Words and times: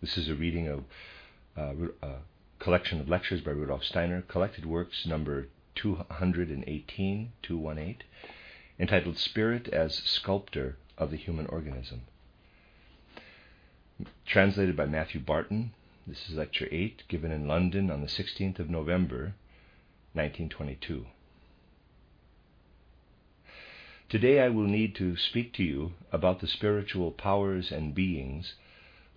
This 0.00 0.16
is 0.16 0.28
a 0.28 0.34
reading 0.36 0.68
of 0.68 0.84
uh, 1.56 1.88
a 2.02 2.14
collection 2.60 3.00
of 3.00 3.08
lectures 3.08 3.40
by 3.40 3.50
Rudolf 3.50 3.82
Steiner, 3.82 4.22
collected 4.22 4.64
works 4.64 5.04
number 5.04 5.48
218, 5.74 7.32
218, 7.42 7.96
entitled 8.78 9.18
Spirit 9.18 9.66
as 9.68 9.96
Sculptor 9.96 10.76
of 10.96 11.10
the 11.10 11.16
Human 11.16 11.46
Organism. 11.46 12.02
Translated 14.24 14.76
by 14.76 14.86
Matthew 14.86 15.20
Barton. 15.20 15.72
This 16.06 16.28
is 16.28 16.36
lecture 16.36 16.68
8, 16.70 17.02
given 17.08 17.32
in 17.32 17.48
London 17.48 17.90
on 17.90 18.00
the 18.00 18.06
16th 18.06 18.60
of 18.60 18.70
November, 18.70 19.34
1922. 20.12 21.06
Today 24.08 24.40
I 24.40 24.48
will 24.48 24.68
need 24.68 24.94
to 24.94 25.16
speak 25.16 25.52
to 25.54 25.64
you 25.64 25.94
about 26.12 26.38
the 26.38 26.46
spiritual 26.46 27.10
powers 27.10 27.72
and 27.72 27.96
beings 27.96 28.54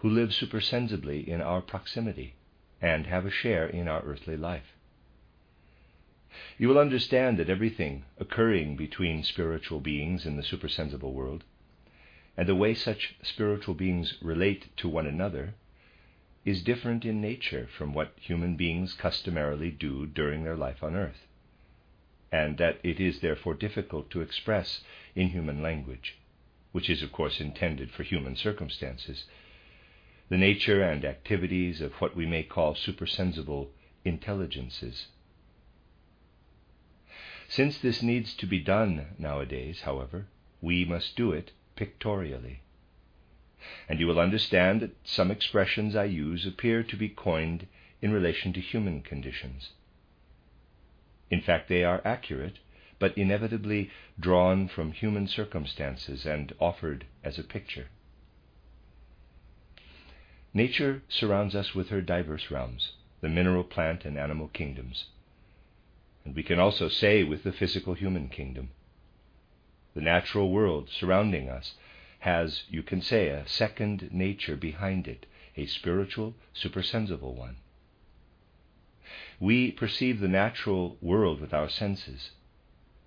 who 0.02 0.10
live 0.10 0.34
supersensibly 0.34 1.28
in 1.28 1.41
our 1.41 1.62
proximity 1.62 2.34
and 2.82 3.05
have 3.05 3.24
a 3.24 3.32
share 3.32 3.68
in 3.68 3.88
our 3.88 4.02
earthly 4.02 4.35
life. 4.35 4.76
You 6.57 6.70
will 6.70 6.80
understand 6.80 7.38
that 7.38 7.52
everything 7.52 8.05
occurring 8.18 8.76
between 8.77 9.24
spiritual 9.24 9.79
beings 9.79 10.26
in 10.26 10.38
the 10.38 10.44
supersensible 10.44 11.13
world, 11.13 11.44
and 12.35 12.48
the 12.48 12.55
way 12.55 12.74
such 12.74 13.16
spiritual 13.22 13.76
beings 13.76 14.18
relate 14.24 14.76
to 14.77 14.90
one 14.90 15.05
another, 15.05 15.54
is 16.46 16.63
different 16.63 17.05
in 17.05 17.22
nature 17.22 17.68
from 17.77 17.94
what 17.94 18.13
human 18.20 18.55
beings 18.55 18.96
customarily 18.96 19.70
do 19.70 20.07
during 20.07 20.44
their 20.44 20.55
life 20.55 20.82
on 20.82 20.96
earth, 20.96 21.27
and 22.32 22.57
that 22.57 22.79
it 22.82 22.99
is 22.99 23.20
therefore 23.20 23.54
difficult 23.54 24.10
to 24.10 24.22
express 24.22 24.82
in 25.13 25.29
human 25.29 25.62
language, 25.62 26.18
which 26.72 26.90
is 26.90 27.04
of 27.04 27.12
course 27.12 27.40
intended 27.40 27.91
for 27.91 28.02
human 28.02 28.35
circumstances, 28.35 29.26
the 30.32 30.37
nature 30.37 30.82
and 30.82 31.04
activities 31.04 31.82
of 31.82 31.91
what 31.96 32.15
we 32.15 32.26
may 32.26 32.41
call 32.41 32.74
supersensible 32.74 33.70
intelligences. 34.05 35.07
Since 37.49 37.79
this 37.79 38.01
needs 38.01 38.34
to 38.35 38.46
be 38.46 38.60
done 38.60 39.07
nowadays, 39.18 39.82
however, 39.82 40.27
we 40.62 40.85
must 40.85 41.18
do 41.18 41.34
it 41.34 41.51
pictorially. 41.76 42.62
And 43.90 43.99
you 43.99 44.07
will 44.07 44.21
understand 44.21 44.79
that 44.79 44.96
some 45.04 45.32
expressions 45.32 45.98
I 45.98 46.05
use 46.05 46.45
appear 46.45 46.82
to 46.82 46.95
be 46.95 47.10
coined 47.10 47.68
in 48.01 48.13
relation 48.13 48.54
to 48.54 48.62
human 48.62 49.01
conditions. 49.01 49.71
In 51.29 51.41
fact, 51.41 51.68
they 51.68 51.84
are 51.84 52.01
accurate, 52.05 52.60
but 52.99 53.18
inevitably 53.18 53.90
drawn 54.18 54.70
from 54.70 54.93
human 54.93 55.27
circumstances 55.27 56.26
and 56.26 56.54
offered 56.57 57.05
as 57.21 57.38
a 57.38 57.43
picture. 57.43 57.88
Nature 60.54 61.02
surrounds 61.07 61.55
us 61.55 61.74
with 61.74 61.90
her 61.90 62.02
diverse 62.02 62.52
realms, 62.52 62.94
the 63.21 63.30
mineral, 63.30 63.63
plant, 63.63 64.03
and 64.03 64.18
animal 64.18 64.50
kingdoms. 64.50 65.06
And 66.25 66.35
we 66.35 66.44
can 66.44 66.59
also 66.59 66.89
say 66.89 67.23
with 67.23 67.44
the 67.44 67.53
physical 67.53 67.94
human 67.94 68.28
kingdom. 68.28 68.72
The 69.94 70.01
natural 70.01 70.51
world 70.51 70.89
surrounding 70.89 71.50
us 71.50 71.75
has, 72.19 72.63
you 72.69 72.84
can 72.84 73.01
say, 73.01 73.29
a 73.29 73.47
second 73.47 74.09
nature 74.12 74.57
behind 74.57 75.07
it, 75.07 75.25
a 75.56 75.66
spiritual, 75.66 76.35
supersensible 76.53 77.33
one. 77.33 77.56
We 79.39 79.72
perceive 79.72 80.19
the 80.19 80.28
natural 80.28 80.97
world 81.01 81.41
with 81.41 81.53
our 81.53 81.69
senses. 81.69 82.31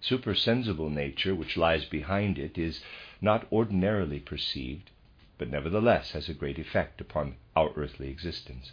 Supersensible 0.00 0.91
nature, 0.91 1.34
which 1.34 1.56
lies 1.56 1.84
behind 1.84 2.38
it, 2.38 2.59
is 2.59 2.82
not 3.21 3.47
ordinarily 3.53 4.19
perceived, 4.19 4.91
but 5.39 5.50
nevertheless 5.50 6.12
has 6.12 6.28
a 6.28 6.34
great 6.34 6.59
effect 6.59 7.00
upon 7.00 7.37
our 7.56 7.71
earthly 7.77 8.09
existence. 8.09 8.72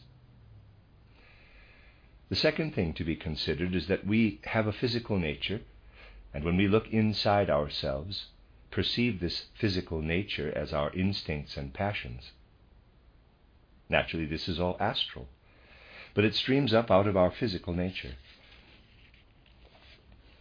The 2.30 2.36
second 2.36 2.74
thing 2.74 2.94
to 2.94 3.04
be 3.04 3.16
considered 3.16 3.76
is 3.76 3.88
that 3.88 4.06
we 4.06 4.40
have 4.46 4.68
a 4.68 4.72
physical 4.72 5.18
nature, 5.18 5.62
and 6.34 6.44
when 6.44 6.56
we 6.56 6.68
look 6.68 6.88
inside 6.90 7.50
ourselves, 7.50 8.28
perceive 8.70 9.20
this 9.20 9.48
physical 9.56 10.02
nature 10.02 10.52
as 10.56 10.72
our 10.72 10.94
instincts 10.94 11.58
and 11.58 11.74
passions. 11.74 12.32
Naturally, 13.90 14.26
this 14.26 14.48
is 14.48 14.60
all 14.60 14.78
astral, 14.80 15.28
but 16.14 16.24
it 16.24 16.36
streams 16.36 16.74
up 16.74 16.90
out 16.90 17.08
of 17.08 17.18
our 17.18 17.32
physical 17.32 17.74
nature. 17.74 18.16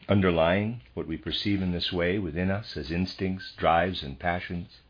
Underlying 0.08 0.82
what 0.94 1.08
we 1.08 1.16
perceive 1.16 1.60
in 1.60 1.72
this 1.72 1.92
way 1.92 2.18
within 2.18 2.50
us 2.50 2.76
as 2.76 2.92
instincts, 2.92 3.52
drives, 3.56 4.02
and 4.02 4.18
passions 4.18 4.80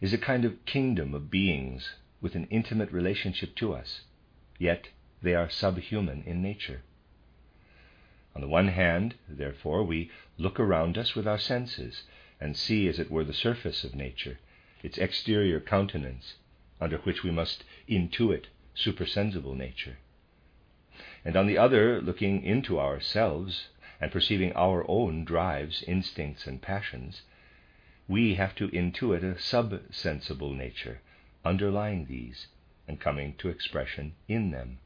is 0.00 0.12
a 0.12 0.18
kind 0.18 0.44
of 0.44 0.64
kingdom 0.64 1.14
of 1.14 1.30
beings 1.30 1.94
with 2.20 2.34
an 2.34 2.46
intimate 2.50 2.90
relationship 2.90 3.54
to 3.54 3.74
us, 3.74 4.02
yet 4.58 4.88
they 5.22 5.34
are 5.34 5.50
subhuman 5.50 6.22
in 6.26 6.40
nature. 6.42 6.82
On 8.34 8.40
the 8.40 8.48
one 8.48 8.68
hand, 8.68 9.16
therefore, 9.28 9.82
we 9.84 10.10
look 10.38 10.58
around 10.58 10.96
us 10.96 11.14
with 11.14 11.26
our 11.26 11.38
senses 11.38 12.04
and 12.40 12.56
see, 12.56 12.88
as 12.88 12.98
it 12.98 13.10
were, 13.10 13.24
the 13.24 13.34
surface 13.34 13.84
of 13.84 13.94
nature, 13.94 14.38
its 14.82 14.96
exterior 14.96 15.60
countenance, 15.60 16.36
under 16.80 16.98
which 16.98 17.22
we 17.22 17.30
must 17.30 17.64
intuit 17.88 18.46
supersensible 18.74 19.54
nature. 19.54 19.98
And 21.24 21.36
on 21.36 21.46
the 21.46 21.58
other, 21.58 22.00
looking 22.00 22.42
into 22.42 22.80
ourselves 22.80 23.68
and 24.00 24.10
perceiving 24.10 24.52
our 24.54 24.88
own 24.88 25.24
drives, 25.24 25.82
instincts, 25.82 26.46
and 26.46 26.62
passions, 26.62 27.22
we 28.10 28.34
have 28.34 28.56
to 28.56 28.66
intuit 28.70 29.22
a 29.22 29.40
subsensible 29.40 30.52
nature 30.52 31.00
underlying 31.44 32.06
these 32.06 32.48
and 32.88 32.98
coming 32.98 33.32
to 33.38 33.48
expression 33.48 34.12
in 34.26 34.50
them 34.50 34.78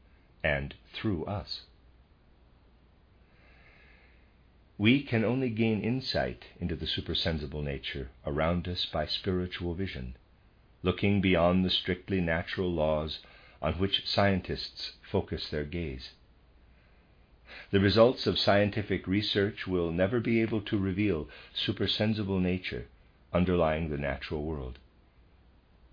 and 0.43 0.75
through 0.93 1.25
us. 1.25 1.63
We 4.77 5.01
can 5.01 5.25
only 5.25 5.49
gain 5.49 5.81
insight 5.81 6.45
into 6.59 6.75
the 6.75 6.85
supersensible 6.85 7.63
nature 7.63 8.11
around 8.27 8.67
us 8.67 8.85
by 8.85 9.07
spiritual 9.07 9.73
vision, 9.73 10.15
looking 10.83 11.19
beyond 11.19 11.65
the 11.65 11.71
strictly 11.71 12.21
natural 12.21 12.71
laws 12.71 13.21
on 13.59 13.73
which 13.79 14.05
scientists 14.05 14.97
focus 15.01 15.49
their 15.49 15.63
gaze. 15.63 16.11
The 17.71 17.79
results 17.79 18.27
of 18.27 18.37
scientific 18.37 19.07
research 19.07 19.65
will 19.65 19.91
never 19.91 20.19
be 20.19 20.43
able 20.43 20.61
to 20.61 20.77
reveal 20.77 21.27
supersensible 21.55 22.39
nature 22.39 22.85
underlying 23.35 23.89
the 23.89 23.97
natural 23.97 24.43
world. 24.43 24.79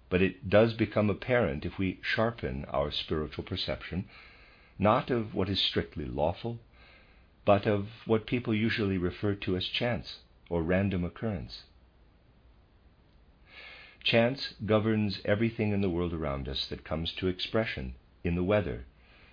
But 0.08 0.22
it 0.22 0.48
does 0.48 0.74
become 0.74 1.10
apparent 1.10 1.64
if 1.64 1.76
we 1.76 1.98
sharpen 2.02 2.64
our 2.66 2.92
spiritual 2.92 3.44
perception, 3.44 4.04
not 4.78 5.10
of 5.10 5.34
what 5.34 5.48
is 5.48 5.60
strictly 5.60 6.04
lawful, 6.04 6.60
but 7.44 7.66
of 7.66 7.88
what 8.06 8.26
people 8.26 8.54
usually 8.54 8.96
refer 8.96 9.34
to 9.34 9.56
as 9.56 9.66
chance 9.66 10.18
or 10.48 10.62
random 10.62 11.04
occurrence. 11.04 11.64
Chance 14.04 14.54
governs 14.64 15.20
everything 15.24 15.72
in 15.72 15.80
the 15.80 15.90
world 15.90 16.12
around 16.12 16.48
us 16.48 16.66
that 16.66 16.84
comes 16.84 17.12
to 17.14 17.28
expression 17.28 17.94
in 18.22 18.34
the 18.36 18.44
weather, 18.44 18.84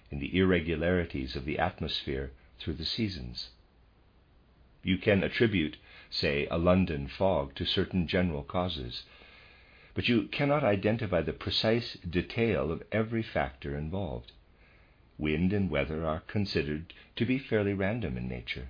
in 0.09 0.19
the 0.19 0.35
irregularities 0.35 1.35
of 1.35 1.45
the 1.45 1.59
atmosphere 1.59 2.31
through 2.59 2.75
the 2.75 2.85
seasons. 2.85 3.49
You 4.83 4.97
can 4.97 5.23
attribute 5.23 5.77
say, 6.09 6.47
a 6.49 6.57
London 6.57 7.07
fog 7.07 7.53
to 7.55 7.65
certain 7.65 8.07
general 8.07 8.43
causes, 8.43 9.03
but 9.93 10.07
you 10.07 10.23
cannot 10.23 10.63
identify 10.63 11.21
the 11.21 11.33
precise 11.33 11.93
detail 12.09 12.71
of 12.71 12.83
every 12.91 13.21
factor 13.21 13.77
involved. 13.77 14.31
Wind 15.17 15.51
and 15.51 15.69
weather 15.69 16.05
are 16.05 16.21
considered 16.21 16.93
to 17.15 17.25
be 17.25 17.37
fairly 17.37 17.73
random 17.73 18.17
in 18.17 18.27
nature. 18.27 18.69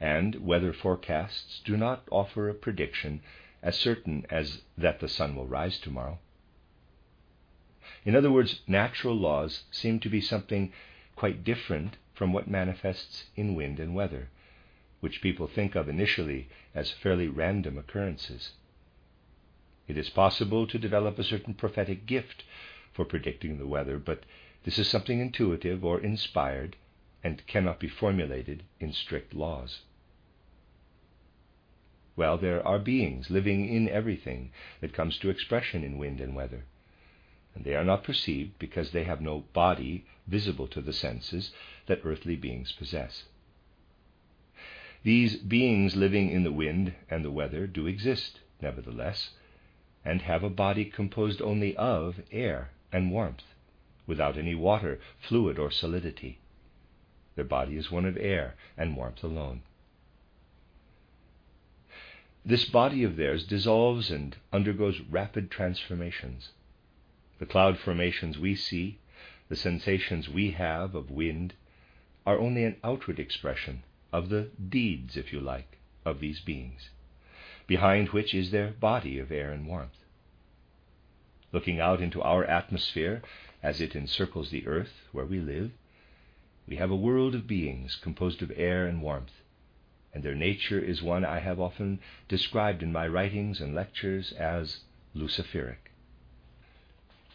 And 0.00 0.36
weather 0.36 0.72
forecasts 0.72 1.60
do 1.64 1.76
not 1.76 2.06
offer 2.10 2.48
a 2.48 2.54
prediction 2.54 3.20
as 3.62 3.76
certain 3.76 4.24
as 4.30 4.62
that 4.78 5.00
the 5.00 5.08
sun 5.08 5.36
will 5.36 5.46
rise 5.46 5.78
tomorrow. 5.78 6.18
In 8.04 8.16
other 8.16 8.30
words, 8.30 8.62
natural 8.66 9.14
laws 9.14 9.64
seem 9.70 10.00
to 10.00 10.08
be 10.08 10.20
something 10.20 10.72
quite 11.16 11.44
different 11.44 11.96
from 12.14 12.32
what 12.32 12.48
manifests 12.48 13.24
in 13.36 13.54
wind 13.54 13.78
and 13.78 13.94
weather, 13.94 14.30
which 15.00 15.22
people 15.22 15.46
think 15.46 15.74
of 15.74 15.88
initially 15.88 16.48
as 16.74 16.90
fairly 16.90 17.28
random 17.28 17.78
occurrences. 17.78 18.52
It 19.88 19.96
is 19.98 20.10
possible 20.10 20.66
to 20.66 20.78
develop 20.78 21.18
a 21.18 21.24
certain 21.24 21.54
prophetic 21.54 22.06
gift 22.06 22.44
for 22.92 23.04
predicting 23.04 23.58
the 23.58 23.66
weather, 23.66 23.98
but 23.98 24.24
this 24.64 24.78
is 24.78 24.88
something 24.88 25.20
intuitive 25.20 25.84
or 25.84 26.00
inspired 26.00 26.76
and 27.24 27.46
cannot 27.46 27.80
be 27.80 27.88
formulated 27.88 28.62
in 28.78 28.92
strict 28.92 29.34
laws. 29.34 29.80
Well, 32.16 32.36
there 32.36 32.66
are 32.66 32.78
beings 32.78 33.30
living 33.30 33.68
in 33.68 33.88
everything 33.88 34.52
that 34.80 34.92
comes 34.92 35.16
to 35.18 35.30
expression 35.30 35.82
in 35.82 35.98
wind 35.98 36.20
and 36.20 36.34
weather, 36.34 36.64
and 37.54 37.64
they 37.64 37.74
are 37.74 37.84
not 37.84 38.04
perceived 38.04 38.58
because 38.58 38.92
they 38.92 39.04
have 39.04 39.20
no 39.20 39.44
body 39.54 40.04
visible 40.26 40.68
to 40.68 40.80
the 40.80 40.92
senses 40.92 41.52
that 41.86 42.02
earthly 42.04 42.36
beings 42.36 42.72
possess. 42.72 43.24
These 45.02 45.38
beings 45.38 45.96
living 45.96 46.28
in 46.30 46.42
the 46.42 46.52
wind 46.52 46.92
and 47.08 47.24
the 47.24 47.30
weather 47.30 47.66
do 47.66 47.86
exist, 47.86 48.40
nevertheless, 48.60 49.30
and 50.04 50.20
have 50.22 50.42
a 50.42 50.50
body 50.50 50.84
composed 50.84 51.40
only 51.40 51.74
of 51.76 52.22
air 52.30 52.70
and 52.92 53.10
warmth, 53.10 53.54
without 54.06 54.36
any 54.36 54.54
water, 54.54 55.00
fluid, 55.18 55.58
or 55.58 55.70
solidity. 55.70 56.38
Their 57.34 57.46
body 57.46 57.76
is 57.76 57.90
one 57.90 58.04
of 58.04 58.18
air 58.18 58.56
and 58.76 58.94
warmth 58.94 59.24
alone. 59.24 59.62
This 62.44 62.66
body 62.66 63.02
of 63.02 63.16
theirs 63.16 63.46
dissolves 63.46 64.10
and 64.10 64.36
undergoes 64.52 65.00
rapid 65.00 65.50
transformations. 65.50 66.52
The 67.38 67.46
cloud 67.46 67.78
formations 67.78 68.38
we 68.38 68.54
see, 68.54 68.98
the 69.48 69.56
sensations 69.56 70.28
we 70.28 70.50
have 70.50 70.94
of 70.94 71.10
wind, 71.10 71.54
are 72.26 72.38
only 72.38 72.64
an 72.64 72.76
outward 72.84 73.18
expression 73.18 73.82
of 74.12 74.28
the 74.28 74.48
deeds, 74.68 75.16
if 75.16 75.32
you 75.32 75.40
like, 75.40 75.78
of 76.04 76.20
these 76.20 76.40
beings, 76.40 76.90
behind 77.66 78.08
which 78.08 78.34
is 78.34 78.50
their 78.50 78.70
body 78.70 79.18
of 79.18 79.30
air 79.30 79.52
and 79.52 79.66
warmth. 79.66 79.98
Looking 81.52 81.80
out 81.80 82.00
into 82.00 82.22
our 82.22 82.44
atmosphere 82.44 83.22
as 83.62 83.80
it 83.80 83.94
encircles 83.94 84.50
the 84.50 84.66
earth 84.66 84.92
where 85.12 85.26
we 85.26 85.40
live, 85.40 85.72
we 86.66 86.76
have 86.76 86.90
a 86.90 86.96
world 86.96 87.34
of 87.34 87.46
beings 87.46 87.96
composed 87.96 88.42
of 88.42 88.52
air 88.56 88.86
and 88.86 89.02
warmth, 89.02 89.42
and 90.12 90.22
their 90.22 90.34
nature 90.34 90.78
is 90.78 91.02
one 91.02 91.24
I 91.24 91.40
have 91.40 91.60
often 91.60 92.00
described 92.28 92.82
in 92.82 92.92
my 92.92 93.06
writings 93.06 93.60
and 93.60 93.74
lectures 93.74 94.32
as 94.32 94.80
luciferic. 95.14 95.90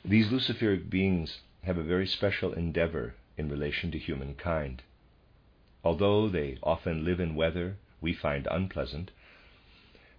These 0.03 0.29
luciferic 0.29 0.89
beings 0.89 1.39
have 1.63 1.77
a 1.77 1.83
very 1.83 2.07
special 2.07 2.53
endeavor 2.53 3.15
in 3.37 3.49
relation 3.49 3.91
to 3.91 3.97
humankind. 3.97 4.83
Although 5.85 6.29
they 6.29 6.57
often 6.63 7.05
live 7.05 7.19
in 7.19 7.35
weather 7.35 7.77
we 8.01 8.11
find 8.11 8.47
unpleasant, 8.49 9.11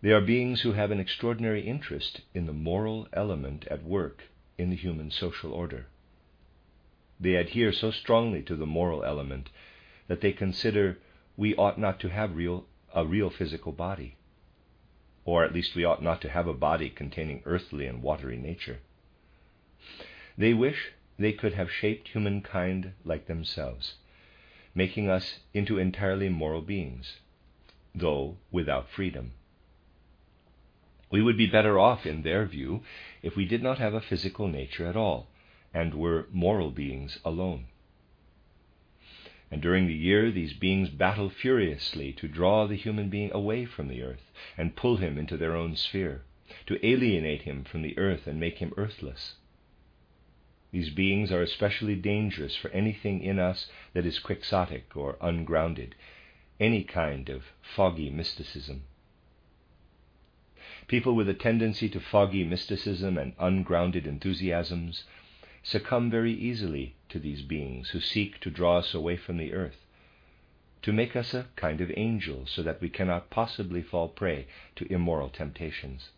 they 0.00 0.12
are 0.12 0.20
beings 0.20 0.60
who 0.60 0.74
have 0.74 0.92
an 0.92 1.00
extraordinary 1.00 1.62
interest 1.62 2.20
in 2.32 2.46
the 2.46 2.52
moral 2.52 3.08
element 3.12 3.66
at 3.66 3.82
work 3.82 4.22
in 4.56 4.70
the 4.70 4.76
human 4.76 5.10
social 5.10 5.52
order. 5.52 5.88
They 7.18 7.34
adhere 7.34 7.72
so 7.72 7.90
strongly 7.90 8.42
to 8.44 8.54
the 8.54 8.64
moral 8.64 9.02
element 9.02 9.50
that 10.06 10.20
they 10.20 10.32
consider 10.32 10.98
we 11.36 11.56
ought 11.56 11.80
not 11.80 11.98
to 11.98 12.10
have 12.10 12.36
real, 12.36 12.66
a 12.94 13.04
real 13.04 13.28
physical 13.28 13.72
body, 13.72 14.14
or 15.24 15.42
at 15.44 15.52
least 15.52 15.74
we 15.74 15.84
ought 15.84 16.00
not 16.00 16.20
to 16.20 16.28
have 16.28 16.46
a 16.46 16.54
body 16.54 16.90
containing 16.90 17.42
earthly 17.44 17.86
and 17.86 18.04
watery 18.04 18.36
nature. 18.36 18.78
They 20.38 20.54
wish 20.54 20.92
they 21.18 21.32
could 21.32 21.54
have 21.54 21.72
shaped 21.72 22.06
humankind 22.06 22.92
like 23.04 23.26
themselves 23.26 23.96
making 24.76 25.08
us 25.08 25.40
into 25.54 25.78
entirely 25.78 26.28
moral 26.28 26.60
beings, 26.60 27.16
though 27.94 28.36
without 28.52 28.90
freedom. 28.90 29.32
We 31.10 31.22
would 31.22 31.36
be 31.36 31.46
better 31.46 31.78
off, 31.78 32.04
in 32.04 32.22
their 32.22 32.44
view, 32.44 32.82
if 33.22 33.34
we 33.36 33.46
did 33.46 33.62
not 33.62 33.78
have 33.78 33.94
a 33.94 34.02
physical 34.02 34.48
nature 34.48 34.86
at 34.86 34.96
all, 34.96 35.28
and 35.72 35.94
were 35.94 36.26
moral 36.30 36.70
beings 36.70 37.18
alone. 37.24 37.66
And 39.50 39.62
during 39.62 39.86
the 39.86 39.94
year, 39.94 40.30
these 40.30 40.52
beings 40.52 40.90
battle 40.90 41.30
furiously 41.30 42.12
to 42.14 42.28
draw 42.28 42.66
the 42.66 42.76
human 42.76 43.08
being 43.08 43.32
away 43.32 43.64
from 43.64 43.88
the 43.88 44.02
earth 44.02 44.30
and 44.58 44.76
pull 44.76 44.98
him 44.98 45.16
into 45.16 45.38
their 45.38 45.56
own 45.56 45.76
sphere, 45.76 46.22
to 46.66 46.84
alienate 46.86 47.42
him 47.42 47.64
from 47.64 47.80
the 47.82 47.96
earth 47.96 48.26
and 48.26 48.38
make 48.38 48.58
him 48.58 48.74
earthless. 48.76 49.36
These 50.72 50.90
beings 50.90 51.30
are 51.30 51.42
especially 51.42 51.94
dangerous 51.94 52.56
for 52.56 52.70
anything 52.70 53.22
in 53.22 53.38
us 53.38 53.70
that 53.92 54.04
is 54.04 54.18
quixotic 54.18 54.96
or 54.96 55.16
ungrounded, 55.20 55.94
any 56.58 56.82
kind 56.82 57.28
of 57.28 57.52
foggy 57.62 58.10
mysticism. 58.10 58.84
People 60.88 61.14
with 61.14 61.28
a 61.28 61.34
tendency 61.34 61.88
to 61.88 62.00
foggy 62.00 62.44
mysticism 62.44 63.18
and 63.18 63.34
ungrounded 63.38 64.06
enthusiasms 64.06 65.04
succumb 65.62 66.10
very 66.10 66.32
easily 66.32 66.94
to 67.08 67.18
these 67.18 67.42
beings 67.42 67.90
who 67.90 68.00
seek 68.00 68.38
to 68.40 68.50
draw 68.50 68.78
us 68.78 68.94
away 68.94 69.16
from 69.16 69.36
the 69.36 69.52
earth, 69.52 69.84
to 70.82 70.92
make 70.92 71.16
us 71.16 71.34
a 71.34 71.48
kind 71.56 71.80
of 71.80 71.90
angel 71.96 72.46
so 72.46 72.62
that 72.62 72.80
we 72.80 72.88
cannot 72.88 73.30
possibly 73.30 73.82
fall 73.82 74.08
prey 74.08 74.46
to 74.76 74.92
immoral 74.92 75.28
temptations. 75.28 76.10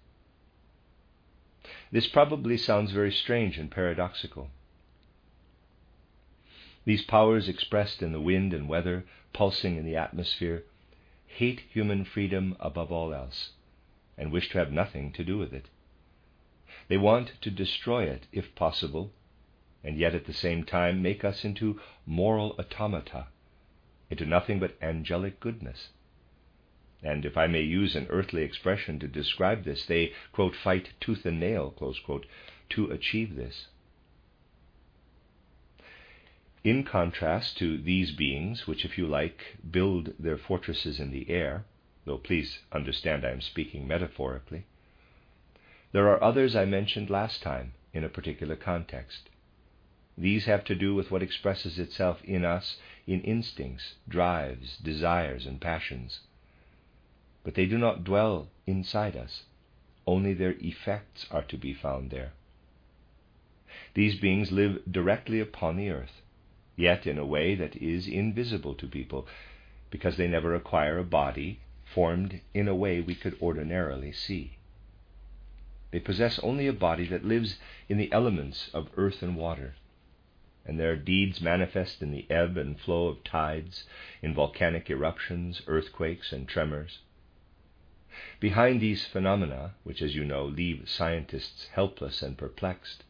This 1.93 2.07
probably 2.09 2.57
sounds 2.57 2.93
very 2.93 3.13
strange 3.13 3.59
and 3.59 3.71
paradoxical. 3.71 4.51
These 6.87 7.05
powers 7.05 7.47
expressed 7.47 8.01
in 8.03 8.13
the 8.13 8.23
wind 8.23 8.55
and 8.55 8.71
weather, 8.71 9.05
pulsing 9.35 9.77
in 9.77 9.85
the 9.85 9.95
atmosphere, 9.95 10.65
hate 11.27 11.61
human 11.69 12.07
freedom 12.07 12.57
above 12.59 12.91
all 12.91 13.13
else 13.13 13.51
and 14.17 14.33
wish 14.33 14.49
to 14.49 14.59
have 14.59 14.73
nothing 14.73 15.13
to 15.13 15.23
do 15.23 15.37
with 15.37 15.53
it. 15.53 15.67
They 16.89 16.97
want 16.97 17.33
to 17.43 17.51
destroy 17.51 18.05
it 18.05 18.27
if 18.33 18.55
possible, 18.55 19.13
and 19.85 19.99
yet 19.99 20.15
at 20.15 20.25
the 20.25 20.33
same 20.33 20.65
time 20.65 21.03
make 21.03 21.23
us 21.23 21.45
into 21.45 21.79
moral 22.07 22.57
automata, 22.59 23.27
into 24.09 24.25
nothing 24.25 24.59
but 24.59 24.79
angelic 24.81 25.39
goodness 25.39 25.91
and 27.03 27.25
if 27.25 27.37
I 27.37 27.47
may 27.47 27.63
use 27.63 27.95
an 27.95 28.09
earthly 28.11 28.43
expression 28.43 28.99
to 28.99 29.07
describe 29.07 29.65
this, 29.65 29.87
they, 29.87 30.13
quote, 30.33 30.57
fight 30.57 30.91
tooth 31.01 31.25
and 31.25 31.39
nail, 31.39 31.71
quote, 31.71 32.27
to 32.71 32.91
achieve 32.91 33.37
this. 33.37 33.69
In 36.65 36.83
contrast 36.83 37.57
to 37.59 37.79
these 37.79 38.11
beings, 38.11 38.67
which, 38.67 38.85
if 38.85 38.99
you 38.99 39.07
like, 39.07 39.59
build 39.71 40.13
their 40.19 40.37
fortresses 40.37 40.99
in 40.99 41.13
the 41.13 41.31
air, 41.31 41.65
though 42.05 42.19
please 42.19 42.59
understand 42.73 43.25
I 43.25 43.31
am 43.31 43.41
speaking 43.41 43.87
metaphorically, 43.87 44.67
there 45.93 46.09
are 46.09 46.23
others 46.23 46.57
I 46.57 46.65
mentioned 46.65 47.11
last 47.11 47.43
time 47.43 47.75
in 47.95 48.03
a 48.03 48.09
particular 48.09 48.57
context. 48.57 49.31
These 50.17 50.47
have 50.47 50.65
to 50.65 50.75
do 50.75 50.97
with 50.97 51.13
what 51.13 51.23
expresses 51.23 51.79
itself 51.79 52.23
in 52.25 52.45
us 52.45 52.79
in 53.07 53.21
instincts, 53.23 53.95
drives, 54.09 54.77
desires, 54.79 55.47
and 55.47 55.61
passions 55.61 56.21
but 57.49 57.55
they 57.55 57.65
do 57.65 57.79
not 57.79 58.05
dwell 58.05 58.47
inside 58.67 59.17
us. 59.17 59.45
Only 60.07 60.35
their 60.35 60.57
effects 60.61 61.27
are 61.31 61.45
to 61.45 61.57
be 61.57 61.73
found 61.73 62.11
there. 62.11 62.33
These 63.95 64.21
beings 64.21 64.53
live 64.53 64.83
directly 64.93 65.41
upon 65.41 65.77
the 65.77 65.89
earth, 65.89 66.21
yet 66.77 67.07
in 67.07 67.17
a 67.17 67.25
way 67.25 67.55
that 67.55 67.75
is 67.75 68.07
invisible 68.07 68.75
to 68.75 68.87
people, 68.87 69.27
because 69.89 70.19
they 70.19 70.29
never 70.29 70.55
acquire 70.55 70.99
a 70.99 71.05
body 71.05 71.61
formed 71.87 72.43
in 72.53 72.69
a 72.69 72.75
way 72.75 73.01
we 73.01 73.15
could 73.15 73.35
ordinarily 73.41 74.13
see. 74.13 74.59
They 75.91 76.01
possess 76.01 76.39
only 76.41 76.67
a 76.67 76.75
body 76.75 77.09
that 77.09 77.25
lives 77.25 77.59
in 77.89 77.97
the 77.97 78.13
elements 78.13 78.69
of 78.75 78.91
earth 78.99 79.23
and 79.23 79.39
water, 79.39 79.75
and 80.67 80.79
their 80.79 80.97
deeds 80.97 81.41
manifest 81.41 82.03
in 82.03 82.11
the 82.11 82.31
ebb 82.31 82.59
and 82.59 82.79
flow 82.79 83.07
of 83.09 83.25
tides, 83.25 83.85
in 84.21 84.35
volcanic 84.35 84.91
eruptions, 84.91 85.63
earthquakes, 85.67 86.31
and 86.31 86.47
tremors. 86.47 86.99
Behind 88.41 88.81
these 88.81 89.05
phenomena, 89.05 89.75
which, 89.85 90.01
as 90.01 90.15
you 90.15 90.25
know, 90.25 90.47
leave 90.47 90.89
scientists 90.89 91.69
helpless 91.75 92.23
and 92.23 92.39
perplexed, 92.39 93.05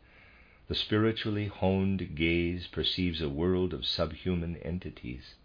the 0.66 0.74
spiritually 0.74 1.46
honed 1.46 2.16
gaze 2.16 2.66
perceives 2.66 3.20
a 3.20 3.28
world 3.28 3.72
of 3.72 3.86
subhuman 3.86 4.56
entities. 4.56 5.36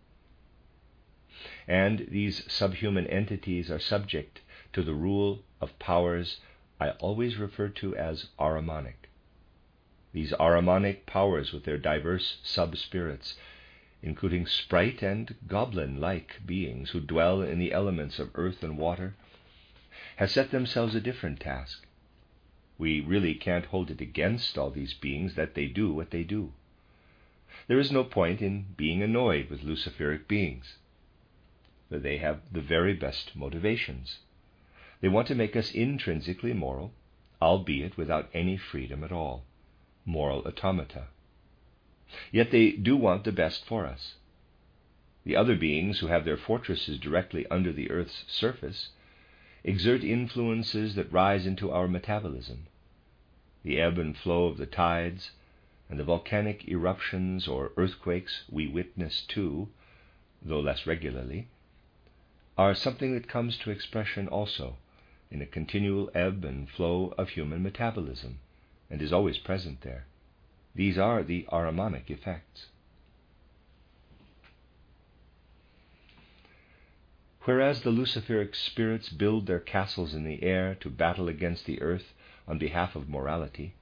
And 1.67 2.07
these 2.10 2.51
subhuman 2.51 3.05
entities 3.05 3.69
are 3.69 3.77
subject 3.77 4.41
to 4.74 4.81
the 4.81 4.95
rule 4.95 5.43
of 5.62 5.77
powers 5.77 6.39
I 6.79 6.89
always 6.93 7.38
refer 7.38 7.69
to 7.69 7.95
as 7.95 8.29
ahrimanic. 8.39 9.07
These 10.13 10.33
ahrimanic 10.39 11.05
powers, 11.05 11.53
with 11.53 11.63
their 11.63 11.77
diverse 11.77 12.39
sub 12.41 12.75
spirits, 12.75 13.38
including 14.01 14.48
sprite 14.48 15.03
and 15.03 15.36
goblin 15.48 16.01
like 16.01 16.41
beings 16.43 16.89
who 16.89 17.00
dwell 17.00 17.43
in 17.43 17.60
the 17.60 17.72
elements 17.72 18.17
of 18.17 18.31
earth 18.33 18.63
and 18.63 18.79
water, 18.79 19.15
have 20.17 20.32
set 20.32 20.51
themselves 20.51 20.96
a 20.96 21.01
different 21.01 21.39
task. 21.39 21.86
We 22.77 23.01
really 23.01 23.36
can't 23.36 23.65
hold 23.65 23.91
it 23.91 24.01
against 24.01 24.58
all 24.58 24.70
these 24.70 24.93
beings 24.93 25.36
that 25.36 25.55
they 25.55 25.67
do 25.67 25.93
what 25.93 26.12
they 26.12 26.24
do. 26.24 26.53
There 27.67 27.79
is 27.79 27.91
no 27.91 28.03
point 28.03 28.41
in 28.41 28.65
being 28.75 29.01
annoyed 29.01 29.50
with 29.50 29.63
Luciferic 29.63 30.27
beings. 30.27 30.77
They 31.89 32.17
have 32.17 32.41
the 32.51 32.62
very 32.62 32.93
best 32.93 33.36
motivations. 33.36 34.20
They 35.01 35.10
want 35.10 35.27
to 35.27 35.36
make 35.36 35.55
us 35.55 35.72
intrinsically 35.72 36.53
moral, 36.53 36.93
albeit 37.41 37.98
without 37.98 38.29
any 38.34 38.58
freedom 38.58 39.03
at 39.03 39.12
all, 39.12 39.46
moral 40.05 40.41
automata. 40.48 41.08
Yet 42.32 42.51
they 42.51 42.72
do 42.72 42.96
want 42.96 43.24
the 43.24 43.32
best 43.32 43.65
for 43.65 43.86
us. 43.86 44.15
The 45.24 45.36
other 45.36 45.55
beings 45.55 46.00
who 46.00 46.08
have 46.08 46.25
their 46.25 46.38
fortresses 46.38 47.00
directly 47.00 47.46
under 47.48 47.72
the 47.72 47.91
earth's 47.91 48.25
surface 48.27 48.89
exert 49.63 50.03
influences 50.03 50.96
that 50.96 51.12
rise 51.12 51.46
into 51.46 51.72
our 51.72 51.88
metabolism. 51.88 52.67
The 53.63 53.79
ebb 53.79 53.98
and 53.98 54.17
flow 54.17 54.46
of 54.46 54.58
the 54.58 54.65
tides 54.65 55.32
and 55.89 56.00
the 56.00 56.03
volcanic 56.03 56.67
eruptions 56.67 57.48
or 57.48 57.72
earthquakes 57.77 58.43
we 58.50 58.67
witness 58.67 59.22
too, 59.22 59.70
though 60.41 60.60
less 60.60 60.86
regularly, 60.86 61.48
are 62.58 62.75
something 62.75 63.13
that 63.13 63.27
comes 63.27 63.58
to 63.60 63.72
expression 63.72 64.27
also 64.27 64.77
in 65.32 65.41
a 65.41 65.46
continual 65.46 66.12
ebb 66.13 66.43
and 66.43 66.70
flow 66.70 67.13
of 67.17 67.29
human 67.29 67.63
metabolism 67.63 68.39
and 68.89 69.01
is 69.01 69.13
always 69.13 69.38
present 69.38 69.82
there. 69.82 70.05
These 70.75 70.98
are 70.98 71.24
the 71.24 71.48
Ahrimanic 71.51 72.10
effects. 72.10 72.67
Whereas 77.45 77.81
the 77.81 77.91
Luciferic 77.91 78.55
spirits 78.55 79.09
build 79.09 79.47
their 79.47 79.59
castles 79.59 80.13
in 80.13 80.23
the 80.23 80.41
air 80.43 80.75
to 80.75 80.89
battle 80.89 81.27
against 81.27 81.65
the 81.65 81.81
earth 81.81 82.13
on 82.47 82.57
behalf 82.57 82.95
of 82.95 83.09
morality, 83.09 83.73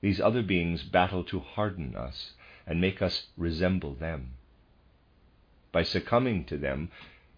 these 0.00 0.20
other 0.20 0.44
beings 0.44 0.84
battle 0.84 1.24
to 1.24 1.40
harden 1.40 1.96
us 1.96 2.34
and 2.68 2.80
make 2.80 3.02
us 3.02 3.30
resemble 3.36 3.94
them. 3.94 4.34
By 5.72 5.82
succumbing 5.82 6.44
to 6.44 6.56
them, 6.56 6.90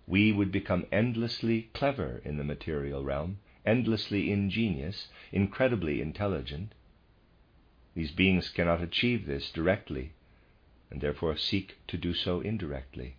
we 0.06 0.30
would 0.30 0.52
become 0.52 0.86
endlessly 0.92 1.70
clever 1.72 2.20
in 2.22 2.36
the 2.36 2.44
material 2.44 3.02
realm, 3.02 3.38
endlessly 3.64 4.30
ingenious, 4.30 5.08
incredibly 5.32 6.02
intelligent. 6.02 6.74
These 7.94 8.10
beings 8.10 8.50
cannot 8.50 8.82
achieve 8.82 9.24
this 9.24 9.50
directly, 9.50 10.12
and 10.90 11.00
therefore 11.00 11.38
seek 11.38 11.78
to 11.86 11.96
do 11.96 12.12
so 12.12 12.42
indirectly. 12.42 13.16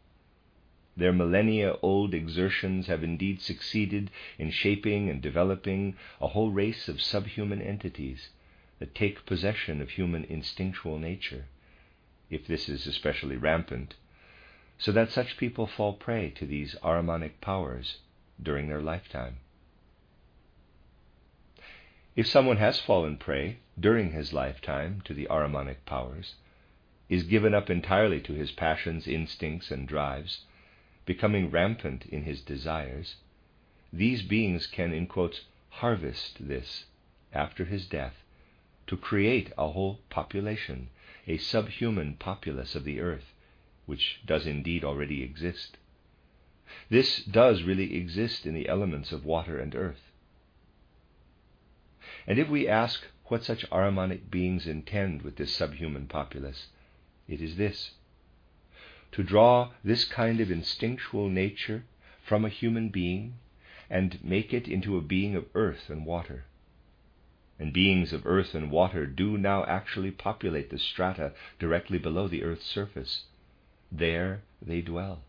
Their 1.01 1.12
millennia 1.12 1.77
old 1.81 2.13
exertions 2.13 2.86
have 2.86 3.03
indeed 3.03 3.41
succeeded 3.41 4.12
in 4.38 4.51
shaping 4.51 5.10
and 5.10 5.20
developing 5.20 5.96
a 6.22 6.27
whole 6.27 6.51
race 6.51 6.88
of 6.88 7.01
subhuman 7.01 7.60
entities 7.60 8.29
that 8.77 8.93
take 8.93 9.25
possession 9.25 9.81
of 9.81 9.89
human 9.89 10.25
instinctual 10.25 11.00
nature, 11.00 11.46
if 12.29 12.46
this 12.46 12.70
is 12.70 12.86
especially 12.86 13.36
rampant, 13.36 13.96
so 14.77 14.91
that 14.91 15.10
such 15.10 15.38
people 15.38 15.65
fall 15.65 15.93
prey 15.93 16.29
to 16.36 16.46
these 16.46 16.75
Ahrimanic 16.84 17.41
powers 17.41 17.98
during 18.39 18.67
their 18.67 18.79
lifetime. 18.84 19.38
If 22.15 22.27
someone 22.27 22.58
has 22.58 22.79
fallen 22.79 23.17
prey 23.17 23.58
during 23.79 24.12
his 24.12 24.34
lifetime 24.34 25.01
to 25.05 25.15
the 25.15 25.25
Ahrimanic 25.31 25.84
powers, 25.84 26.36
is 27.10 27.24
given 27.24 27.55
up 27.55 27.72
entirely 27.72 28.22
to 28.22 28.34
his 28.34 28.51
passions, 28.51 29.08
instincts, 29.08 29.72
and 29.72 29.88
drives, 29.88 30.46
becoming 31.05 31.50
rampant 31.50 32.05
in 32.05 32.24
his 32.24 32.41
desires, 32.41 33.15
these 33.91 34.22
beings 34.22 34.67
can, 34.67 34.93
in 34.93 35.08
quotes, 35.08 35.41
harvest 35.70 36.48
this 36.48 36.86
after 37.34 37.65
his 37.65 37.86
death 37.88 38.24
to 38.88 38.98
create 38.98 39.51
a 39.58 39.72
whole 39.72 40.00
population, 40.10 40.89
a 41.27 41.38
subhuman 41.38 42.15
populace 42.15 42.75
of 42.75 42.84
the 42.84 43.00
earth, 43.00 43.34
which 43.86 44.22
does 44.25 44.46
indeed 44.46 44.84
already 44.84 45.24
exist. 45.24 45.77
This 46.89 47.24
does 47.24 47.63
really 47.63 47.96
exist 47.96 48.46
in 48.46 48.53
the 48.53 48.67
elements 48.67 49.12
of 49.12 49.25
water 49.25 49.60
and 49.60 49.75
earth. 49.75 50.12
And 52.27 52.38
if 52.38 52.50
we 52.50 52.67
ask 52.67 53.08
what 53.25 53.43
such 53.43 53.70
Ahrimanic 53.70 54.29
beings 54.29 54.67
intend 54.67 55.22
with 55.22 55.38
this 55.38 55.53
subhuman 55.53 56.08
populace, 56.08 56.67
it 57.27 57.41
is 57.41 57.55
this 57.55 57.91
to 59.11 59.23
draw 59.23 59.71
this 59.83 60.05
kind 60.05 60.39
of 60.39 60.49
instinctual 60.49 61.29
nature 61.29 61.83
from 62.23 62.45
a 62.45 62.49
human 62.49 62.89
being 62.89 63.33
and 63.89 64.23
make 64.23 64.53
it 64.53 64.67
into 64.67 64.97
a 64.97 65.01
being 65.01 65.35
of 65.35 65.45
earth 65.53 65.89
and 65.89 66.05
water. 66.05 66.45
And 67.59 67.73
beings 67.73 68.13
of 68.13 68.25
earth 68.25 68.55
and 68.55 68.71
water 68.71 69.05
do 69.05 69.37
now 69.37 69.65
actually 69.65 70.11
populate 70.11 70.69
the 70.69 70.79
strata 70.79 71.33
directly 71.59 71.97
below 71.97 72.27
the 72.27 72.43
earth's 72.43 72.65
surface. 72.65 73.25
There 73.91 74.43
they 74.61 74.81
dwell. 74.81 75.23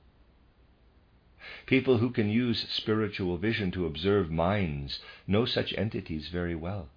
People 1.66 1.98
who 1.98 2.10
can 2.10 2.30
use 2.30 2.68
spiritual 2.70 3.36
vision 3.36 3.72
to 3.72 3.86
observe 3.86 4.30
minds 4.30 5.00
know 5.26 5.44
such 5.44 5.74
entities 5.76 6.28
very 6.28 6.54
well. 6.54 6.88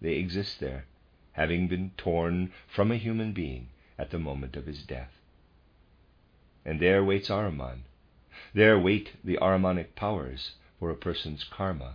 They 0.00 0.14
exist 0.14 0.60
there, 0.60 0.86
having 1.32 1.68
been 1.68 1.90
torn 1.98 2.52
from 2.66 2.90
a 2.90 2.96
human 2.96 3.32
being 3.32 3.68
at 3.98 4.10
the 4.10 4.18
moment 4.18 4.56
of 4.56 4.64
his 4.64 4.82
death 4.82 5.12
and 6.66 6.80
there 6.80 7.04
waits 7.04 7.30
Ahriman. 7.30 7.84
There 8.52 8.76
wait 8.76 9.12
the 9.22 9.38
Ahrimanic 9.40 9.94
powers 9.94 10.56
for 10.80 10.90
a 10.90 10.96
person's 10.96 11.44
karma, 11.44 11.94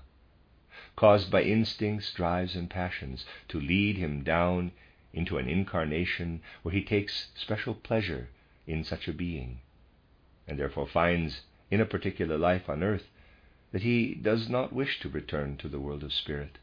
caused 0.95 1.29
by 1.29 1.43
instincts, 1.43 2.13
drives, 2.13 2.55
and 2.55 2.69
passions, 2.69 3.25
to 3.49 3.59
lead 3.59 3.97
him 3.97 4.23
down 4.23 4.71
into 5.13 5.37
an 5.37 5.49
incarnation 5.49 6.41
where 6.63 6.73
he 6.73 6.81
takes 6.81 7.31
special 7.35 7.75
pleasure 7.75 8.29
in 8.65 8.85
such 8.85 9.09
a 9.09 9.13
being, 9.13 9.59
and 10.47 10.57
therefore 10.57 10.87
finds 10.87 11.41
in 11.69 11.81
a 11.81 11.85
particular 11.85 12.37
life 12.37 12.69
on 12.69 12.81
earth 12.81 13.09
that 13.73 13.81
he 13.81 14.15
does 14.15 14.47
not 14.47 14.71
wish 14.71 15.01
to 15.01 15.09
return 15.09 15.57
to 15.57 15.67
the 15.67 15.81
world 15.81 16.01
of 16.01 16.13
spirit. 16.13 16.59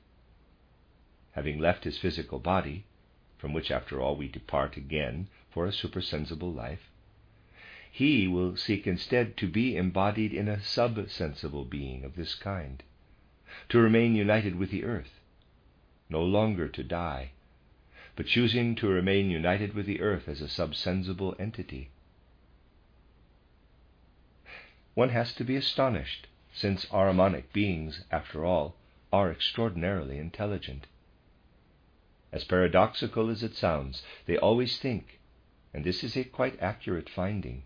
Having 1.33 1.59
left 1.59 1.85
his 1.85 1.99
physical 1.99 2.39
body, 2.39 2.85
from 3.37 3.53
which 3.53 3.71
after 3.71 4.01
all 4.01 4.17
we 4.17 4.29
depart 4.29 4.79
again 4.79 5.29
for 5.51 5.67
a 5.67 5.73
supersensible 5.73 6.51
life, 6.51 6.89
he 7.91 8.29
will 8.29 8.57
seek 8.57 8.87
instead 8.87 9.37
to 9.37 9.49
be 9.49 9.77
embodied 9.77 10.33
in 10.33 10.47
a 10.47 10.63
sub-sensible 10.63 11.65
being 11.65 12.05
of 12.05 12.15
this 12.15 12.35
kind, 12.35 12.83
to 13.69 13.79
remain 13.79 14.15
united 14.15 14.55
with 14.57 14.71
the 14.71 14.85
earth, 14.85 15.21
no 16.09 16.23
longer 16.23 16.69
to 16.69 16.85
die, 16.85 17.31
but 18.15 18.27
choosing 18.27 18.75
to 18.75 18.87
remain 18.89 19.31
united 19.31 19.75
with 19.75 19.87
the 19.87 20.01
earth 20.01 20.29
as 20.29 20.41
a 20.41 20.49
subsensible 20.49 21.35
entity. 21.39 21.91
One 24.95 25.11
has 25.11 25.33
to 25.35 25.45
be 25.45 25.57
astonished, 25.57 26.27
since 26.53 26.87
Ahrimanic 26.87 27.53
beings, 27.53 28.05
after 28.11 28.45
all, 28.45 28.75
are 29.13 29.31
extraordinarily 29.31 30.19
intelligent. 30.19 30.87
As 32.33 32.45
paradoxical 32.45 33.31
as 33.31 33.43
it 33.43 33.55
sounds, 33.55 34.03
they 34.27 34.37
always 34.37 34.79
think, 34.79 35.19
and 35.73 35.85
this 35.85 36.03
is 36.05 36.17
a 36.17 36.25
quite 36.25 36.61
accurate 36.61 37.09
finding, 37.09 37.63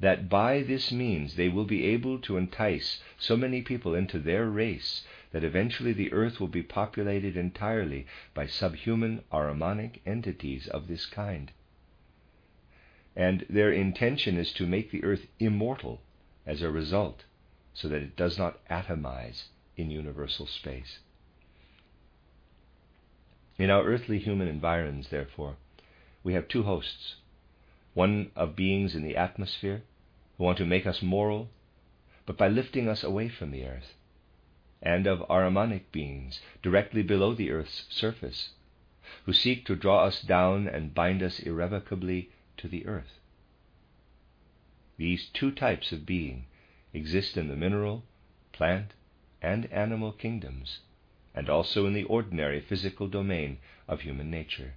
that 0.00 0.28
by 0.28 0.62
this 0.62 0.92
means 0.92 1.34
they 1.34 1.48
will 1.48 1.64
be 1.64 1.86
able 1.86 2.18
to 2.20 2.36
entice 2.36 3.02
so 3.18 3.36
many 3.36 3.62
people 3.62 3.94
into 3.94 4.18
their 4.18 4.46
race 4.46 5.04
that 5.32 5.44
eventually 5.44 5.92
the 5.92 6.12
earth 6.12 6.38
will 6.38 6.48
be 6.48 6.62
populated 6.62 7.36
entirely 7.36 8.06
by 8.32 8.46
subhuman 8.46 9.22
Ahrimanic 9.32 10.00
entities 10.06 10.68
of 10.68 10.88
this 10.88 11.04
kind. 11.06 11.50
And 13.16 13.44
their 13.50 13.72
intention 13.72 14.38
is 14.38 14.52
to 14.54 14.66
make 14.66 14.90
the 14.90 15.02
earth 15.02 15.26
immortal 15.40 16.00
as 16.46 16.62
a 16.62 16.70
result, 16.70 17.24
so 17.74 17.88
that 17.88 18.02
it 18.02 18.16
does 18.16 18.38
not 18.38 18.64
atomize 18.68 19.44
in 19.76 19.90
universal 19.90 20.46
space. 20.46 21.00
In 23.58 23.70
our 23.70 23.84
earthly 23.84 24.18
human 24.18 24.46
environs, 24.46 25.08
therefore, 25.08 25.56
we 26.22 26.34
have 26.34 26.46
two 26.46 26.62
hosts 26.62 27.16
one 27.98 28.30
of 28.36 28.54
beings 28.54 28.94
in 28.94 29.02
the 29.02 29.16
atmosphere 29.16 29.82
who 30.36 30.44
want 30.44 30.56
to 30.56 30.64
make 30.64 30.86
us 30.86 31.02
moral, 31.02 31.50
but 32.26 32.38
by 32.38 32.46
lifting 32.46 32.88
us 32.88 33.02
away 33.02 33.28
from 33.28 33.50
the 33.50 33.64
earth, 33.64 33.94
and 34.80 35.04
of 35.08 35.18
Ahrimanic 35.28 35.90
beings 35.90 36.40
directly 36.62 37.02
below 37.02 37.34
the 37.34 37.50
earth's 37.50 37.86
surface, 37.90 38.50
who 39.24 39.32
seek 39.32 39.66
to 39.66 39.74
draw 39.74 40.04
us 40.04 40.22
down 40.22 40.68
and 40.68 40.94
bind 40.94 41.24
us 41.24 41.40
irrevocably 41.40 42.30
to 42.56 42.68
the 42.68 42.86
earth. 42.86 43.18
These 44.96 45.28
two 45.30 45.50
types 45.50 45.90
of 45.90 46.06
being 46.06 46.46
exist 46.94 47.36
in 47.36 47.48
the 47.48 47.56
mineral, 47.56 48.04
plant, 48.52 48.92
and 49.42 49.66
animal 49.72 50.12
kingdoms, 50.12 50.78
and 51.34 51.50
also 51.50 51.84
in 51.86 51.94
the 51.94 52.04
ordinary 52.04 52.60
physical 52.60 53.08
domain 53.08 53.58
of 53.88 54.02
human 54.02 54.30
nature. 54.30 54.74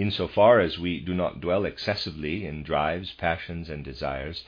Insofar 0.00 0.60
as 0.60 0.78
we 0.78 0.98
do 0.98 1.12
not 1.12 1.42
dwell 1.42 1.66
excessively 1.66 2.46
in 2.46 2.62
drives, 2.62 3.12
passions, 3.12 3.68
and 3.68 3.84
desires, 3.84 4.46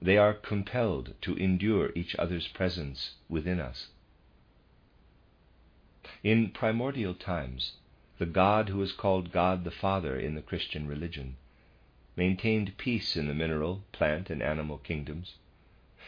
they 0.00 0.16
are 0.16 0.32
compelled 0.32 1.14
to 1.22 1.34
endure 1.34 1.90
each 1.96 2.14
other's 2.14 2.46
presence 2.46 3.16
within 3.28 3.58
us. 3.58 3.88
In 6.22 6.52
primordial 6.52 7.12
times, 7.12 7.72
the 8.18 8.24
God 8.26 8.68
who 8.68 8.80
is 8.82 8.92
called 8.92 9.32
God 9.32 9.64
the 9.64 9.72
Father 9.72 10.16
in 10.16 10.36
the 10.36 10.42
Christian 10.42 10.86
religion 10.86 11.38
maintained 12.14 12.78
peace 12.78 13.16
in 13.16 13.26
the 13.26 13.34
mineral, 13.34 13.82
plant, 13.90 14.30
and 14.30 14.40
animal 14.40 14.78
kingdoms, 14.78 15.34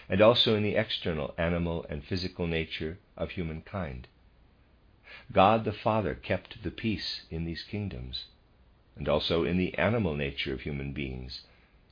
and 0.08 0.20
also 0.20 0.54
in 0.54 0.62
the 0.62 0.76
external 0.76 1.34
animal 1.36 1.84
and 1.90 2.04
physical 2.04 2.46
nature 2.46 2.98
of 3.16 3.32
humankind. 3.32 4.06
God 5.32 5.64
the 5.64 5.72
Father 5.72 6.14
kept 6.14 6.62
the 6.62 6.70
peace 6.70 7.26
in 7.32 7.44
these 7.44 7.64
kingdoms, 7.64 8.26
and 8.96 9.08
also 9.08 9.44
in 9.44 9.58
the 9.58 9.74
animal 9.74 10.14
nature 10.14 10.52
of 10.52 10.62
human 10.62 10.92
beings, 10.92 11.42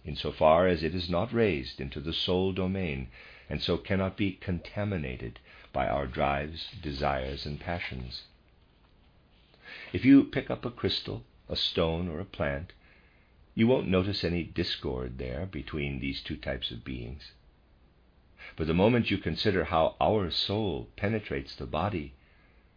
in 0.04 0.16
so 0.16 0.32
far 0.32 0.66
as 0.66 0.82
it 0.82 0.94
is 0.94 1.08
not 1.08 1.32
raised 1.32 1.80
into 1.80 2.00
the 2.00 2.12
soul 2.12 2.52
domain, 2.52 3.08
and 3.48 3.62
so 3.62 3.76
cannot 3.76 4.16
be 4.16 4.32
contaminated 4.32 5.38
by 5.72 5.86
our 5.86 6.06
drives, 6.06 6.68
desires, 6.82 7.44
and 7.46 7.60
passions. 7.60 8.22
If 9.92 10.04
you 10.04 10.24
pick 10.24 10.50
up 10.50 10.64
a 10.64 10.70
crystal, 10.70 11.24
a 11.48 11.56
stone, 11.56 12.08
or 12.08 12.20
a 12.20 12.24
plant, 12.24 12.72
you 13.54 13.66
won't 13.66 13.88
notice 13.88 14.24
any 14.24 14.42
discord 14.42 15.18
there 15.18 15.46
between 15.46 16.00
these 16.00 16.20
two 16.22 16.36
types 16.36 16.70
of 16.70 16.84
beings. 16.84 17.32
But 18.56 18.66
the 18.66 18.74
moment 18.74 19.10
you 19.10 19.18
consider 19.18 19.64
how 19.64 19.96
our 20.00 20.30
soul 20.30 20.88
penetrates 20.96 21.54
the 21.54 21.66
body, 21.66 22.14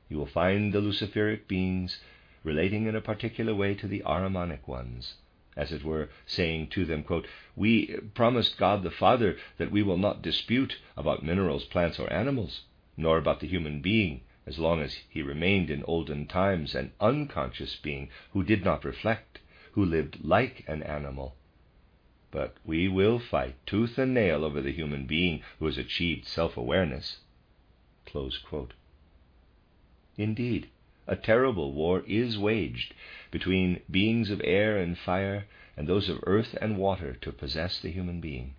you 0.10 0.18
will 0.18 0.28
find 0.28 0.74
the 0.74 0.82
Luciferic 0.82 1.48
beings 1.48 2.00
relating 2.44 2.86
in 2.86 2.96
a 2.96 3.02
particular 3.02 3.54
way 3.56 3.74
to 3.76 3.88
the 3.88 4.02
Ahrimanic 4.06 4.68
ones, 4.68 5.16
as 5.56 5.72
it 5.72 5.84
were, 5.84 6.10
saying 6.26 6.68
to 6.68 6.86
them, 6.86 7.04
quote, 7.04 7.28
We 7.56 7.98
promised 8.14 8.58
God 8.58 8.84
the 8.84 8.92
Father 8.92 9.38
that 9.58 9.72
we 9.72 9.82
will 9.84 9.98
not 9.98 10.22
dispute 10.22 10.78
about 10.96 11.24
minerals, 11.24 11.66
plants, 11.66 12.00
or 12.00 12.12
animals, 12.14 12.62
nor 12.96 13.18
about 13.18 13.40
the 13.40 13.48
human 13.48 13.82
being, 13.82 14.22
as 14.46 14.60
long 14.60 14.82
as 14.82 15.00
he 15.10 15.22
remained 15.22 15.70
in 15.70 15.84
olden 15.84 16.28
times 16.28 16.76
an 16.76 16.92
unconscious 17.00 17.76
being 17.76 18.10
who 18.34 18.44
did 18.44 18.64
not 18.64 18.86
reflect, 18.86 19.40
who 19.74 19.84
lived 19.84 20.24
like 20.24 20.64
an 20.68 20.84
animal. 20.84 21.36
But 22.32 22.56
we 22.66 22.88
will 22.88 23.20
fight 23.20 23.56
tooth 23.66 23.98
and 23.98 24.14
nail 24.14 24.46
over 24.46 24.62
the 24.62 24.72
human 24.72 25.06
being 25.06 25.42
who 25.60 25.66
has 25.66 25.78
achieved 25.78 26.28
self 26.28 26.56
awareness. 26.58 27.18
Indeed, 30.18 30.70
a 31.08 31.16
terrible 31.16 31.72
war 31.74 32.04
is 32.06 32.38
waged 32.38 32.94
between 33.32 33.82
beings 33.90 34.30
of 34.30 34.42
air 34.44 34.78
and 34.78 34.98
fire 34.98 35.46
and 35.78 35.88
those 35.88 36.10
of 36.10 36.20
earth 36.28 36.58
and 36.62 36.78
water 36.78 37.14
to 37.22 37.32
possess 37.32 37.80
the 37.80 37.92
human 37.92 38.20
being. 38.20 38.56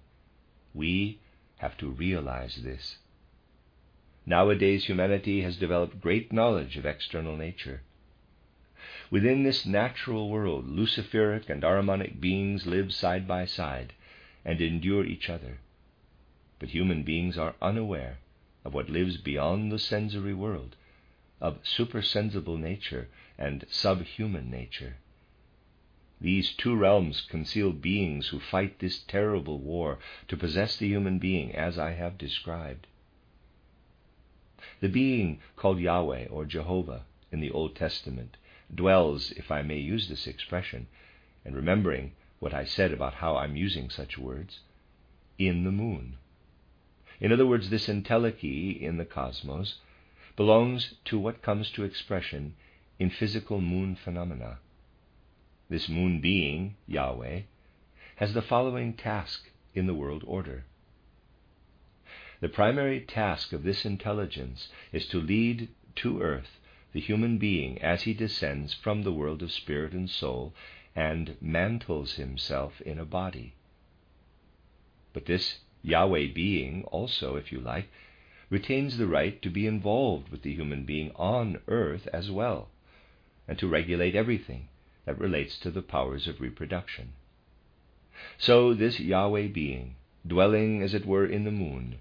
We 0.73 1.19
have 1.59 1.76
to 1.78 1.90
realize 1.90 2.57
this. 2.62 2.99
Nowadays, 4.25 4.85
humanity 4.85 5.43
has 5.43 5.57
developed 5.57 6.00
great 6.00 6.33
knowledge 6.33 6.76
of 6.76 6.87
external 6.87 7.37
nature. 7.37 7.83
Within 9.11 9.43
this 9.43 9.67
natural 9.67 10.28
world, 10.28 10.69
Luciferic 10.69 11.49
and 11.49 11.62
Ahrimanic 11.62 12.21
beings 12.21 12.67
live 12.67 12.93
side 12.93 13.26
by 13.26 13.45
side 13.47 13.95
and 14.45 14.61
endure 14.61 15.05
each 15.05 15.28
other. 15.28 15.59
But 16.59 16.71
human 16.71 17.02
beings 17.02 17.37
are 17.38 17.55
unaware 17.61 18.19
of 18.64 18.75
what 18.75 18.90
lives 18.90 19.17
beyond 19.17 19.73
the 19.73 19.78
sensory 19.78 20.35
world, 20.35 20.76
of 21.40 21.59
supersensible 21.62 22.57
nature 22.57 23.09
and 23.38 23.64
subhuman 23.71 24.50
nature. 24.50 24.97
These 26.21 26.52
two 26.54 26.75
realms 26.75 27.21
conceal 27.21 27.73
beings 27.73 28.28
who 28.28 28.40
fight 28.40 28.80
this 28.80 28.99
terrible 28.99 29.59
war 29.61 29.99
to 30.26 30.37
possess 30.37 30.76
the 30.76 30.88
human 30.88 31.18
being 31.18 31.54
as 31.54 31.78
I 31.78 31.92
have 31.92 32.18
described. 32.18 32.88
The 34.80 34.88
being 34.88 35.40
called 35.54 35.78
Yahweh 35.78 36.26
or 36.26 36.45
Jehovah 36.45 37.04
in 37.30 37.40
the 37.40 37.50
Old 37.52 37.76
Testament 37.76 38.37
dwells, 38.75 39.30
if 39.33 39.50
I 39.50 39.62
may 39.62 39.78
use 39.78 40.09
this 40.09 40.26
expression, 40.26 40.88
and 41.45 41.54
remembering 41.54 42.12
what 42.40 42.52
I 42.52 42.64
said 42.64 42.92
about 42.92 43.14
how 43.14 43.37
I'm 43.37 43.57
using 43.57 43.88
such 43.88 44.18
words, 44.18 44.61
in 45.38 45.64
the 45.64 45.73
moon. 45.73 46.16
In 47.21 47.33
other 47.33 47.47
words, 47.47 47.71
this 47.71 47.88
entelechy 47.88 48.80
in 48.80 48.97
the 48.97 49.04
cosmos 49.04 49.76
belongs 50.38 50.95
to 51.04 51.18
what 51.18 51.42
comes 51.42 51.68
to 51.68 51.83
expression 51.83 52.54
in 52.97 53.11
physical 53.11 53.61
moon 53.61 53.97
phenomena. 53.97 54.56
This 55.69 55.89
moon 55.89 56.21
being, 56.21 56.76
Yahweh, 56.86 57.41
has 58.17 58.34
the 58.34 58.41
following 58.41 58.93
task 58.93 59.50
in 59.75 59.89
the 59.89 59.95
world 59.97 60.23
order. 60.25 60.65
The 62.39 62.49
primary 62.49 63.00
task 63.00 63.52
of 63.52 63.65
this 63.65 63.84
intelligence 63.84 64.69
is 64.93 65.08
to 65.08 65.21
lead 65.21 65.71
to 65.97 66.23
earth 66.23 66.60
the 66.93 67.00
human 67.00 67.39
being 67.39 67.82
as 67.82 68.02
he 68.02 68.15
descends 68.15 68.73
from 68.73 69.02
the 69.02 69.13
world 69.13 69.43
of 69.43 69.50
spirit 69.50 69.93
and 69.93 70.08
soul 70.08 70.54
and 70.95 71.36
mantles 71.41 72.15
himself 72.15 72.80
in 72.82 73.00
a 73.00 73.04
body. 73.04 73.54
But 75.13 75.26
this 75.26 75.58
Yahweh 75.82 76.28
being 76.32 76.84
also, 76.84 77.34
if 77.34 77.50
you 77.50 77.58
like, 77.58 77.89
retains 78.50 78.97
the 78.97 79.06
right 79.06 79.41
to 79.43 79.50
be 79.50 79.67
involved 79.67 80.30
with 80.30 80.43
the 80.43 80.54
human 80.54 80.84
being 80.84 81.11
on 81.17 81.61
earth 81.69 82.08
as 82.13 82.30
well, 82.30 82.69
and 83.47 83.58
to 83.58 83.69
regulate 83.69 84.15
everything 84.15 84.69
that 85.04 85.19
relates 85.19 85.58
to 85.58 85.71
the 85.71 85.82
powers 85.82 86.26
of 86.26 86.41
reproduction. 86.41 87.13
So 88.39 88.75
this 88.75 88.99
Yahweh 89.00 89.49
being, 89.49 89.97
dwelling 90.26 90.82
as 90.82 90.95
it 90.95 91.06
were 91.06 91.26
in 91.26 91.45
the 91.45 91.50
moon, 91.50 92.00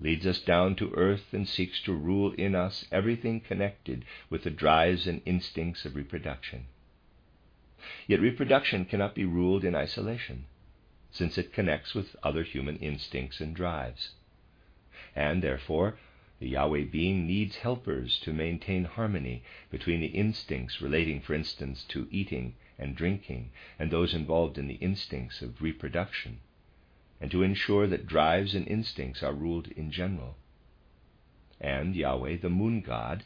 leads 0.00 0.26
us 0.26 0.38
down 0.38 0.76
to 0.76 0.94
earth 0.94 1.32
and 1.32 1.48
seeks 1.48 1.80
to 1.82 1.92
rule 1.92 2.32
in 2.32 2.54
us 2.54 2.86
everything 2.92 3.40
connected 3.40 4.04
with 4.30 4.44
the 4.44 4.50
drives 4.50 5.06
and 5.06 5.20
instincts 5.24 5.84
of 5.84 5.96
reproduction. 5.96 6.66
Yet 8.06 8.20
reproduction 8.20 8.84
cannot 8.84 9.14
be 9.14 9.24
ruled 9.24 9.64
in 9.64 9.74
isolation, 9.74 10.46
since 11.10 11.38
it 11.38 11.52
connects 11.52 11.94
with 11.94 12.14
other 12.22 12.42
human 12.42 12.76
instincts 12.76 13.40
and 13.40 13.54
drives. 13.54 14.10
And 15.14 15.42
therefore, 15.42 15.98
the 16.38 16.48
Yahweh 16.48 16.84
being 16.84 17.26
needs 17.26 17.56
helpers 17.56 18.18
to 18.20 18.32
maintain 18.32 18.84
harmony 18.84 19.42
between 19.70 20.00
the 20.00 20.06
instincts 20.06 20.80
relating, 20.80 21.20
for 21.20 21.34
instance, 21.34 21.84
to 21.88 22.08
eating 22.10 22.54
and 22.78 22.94
drinking, 22.94 23.50
and 23.78 23.90
those 23.90 24.14
involved 24.14 24.58
in 24.58 24.68
the 24.68 24.76
instincts 24.76 25.42
of 25.42 25.60
reproduction 25.60 26.40
and 27.20 27.30
to 27.30 27.42
ensure 27.42 27.86
that 27.86 28.06
drives 28.06 28.54
and 28.54 28.66
instincts 28.68 29.22
are 29.22 29.32
ruled 29.32 29.68
in 29.68 29.90
general. 29.90 30.36
And 31.60 31.96
Yahweh, 31.96 32.36
the 32.36 32.50
moon 32.50 32.80
god, 32.80 33.24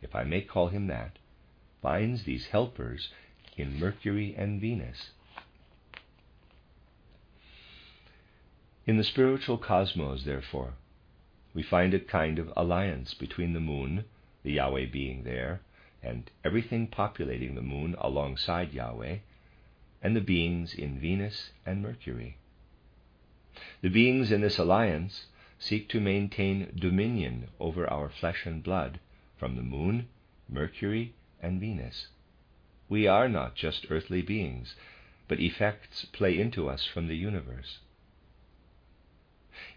if 0.00 0.14
I 0.14 0.24
may 0.24 0.42
call 0.42 0.68
him 0.68 0.86
that, 0.86 1.18
finds 1.80 2.22
these 2.22 2.46
helpers 2.46 3.10
in 3.56 3.78
Mercury 3.78 4.34
and 4.36 4.60
Venus. 4.60 5.10
In 8.86 8.96
the 8.96 9.04
spiritual 9.04 9.58
cosmos, 9.58 10.24
therefore, 10.24 10.74
we 11.54 11.62
find 11.62 11.92
a 11.92 12.00
kind 12.00 12.38
of 12.38 12.52
alliance 12.56 13.14
between 13.14 13.52
the 13.52 13.60
moon, 13.60 14.04
the 14.42 14.52
Yahweh 14.52 14.86
being 14.86 15.24
there, 15.24 15.60
and 16.02 16.30
everything 16.44 16.86
populating 16.86 17.54
the 17.54 17.62
moon 17.62 17.94
alongside 17.98 18.72
Yahweh, 18.72 19.18
and 20.02 20.16
the 20.16 20.20
beings 20.20 20.74
in 20.74 20.98
Venus 20.98 21.52
and 21.64 21.82
Mercury. 21.82 22.36
The 23.82 23.90
beings 23.90 24.32
in 24.32 24.40
this 24.40 24.58
alliance 24.58 25.26
seek 25.58 25.88
to 25.90 26.00
maintain 26.00 26.72
dominion 26.74 27.48
over 27.60 27.86
our 27.86 28.08
flesh 28.08 28.46
and 28.46 28.62
blood 28.62 28.98
from 29.36 29.56
the 29.56 29.62
moon, 29.62 30.08
Mercury, 30.48 31.14
and 31.40 31.60
Venus. 31.60 32.08
We 32.88 33.06
are 33.06 33.28
not 33.28 33.54
just 33.54 33.86
earthly 33.90 34.22
beings, 34.22 34.74
but 35.28 35.38
effects 35.38 36.04
play 36.06 36.38
into 36.38 36.68
us 36.68 36.86
from 36.86 37.08
the 37.08 37.16
universe. 37.16 37.78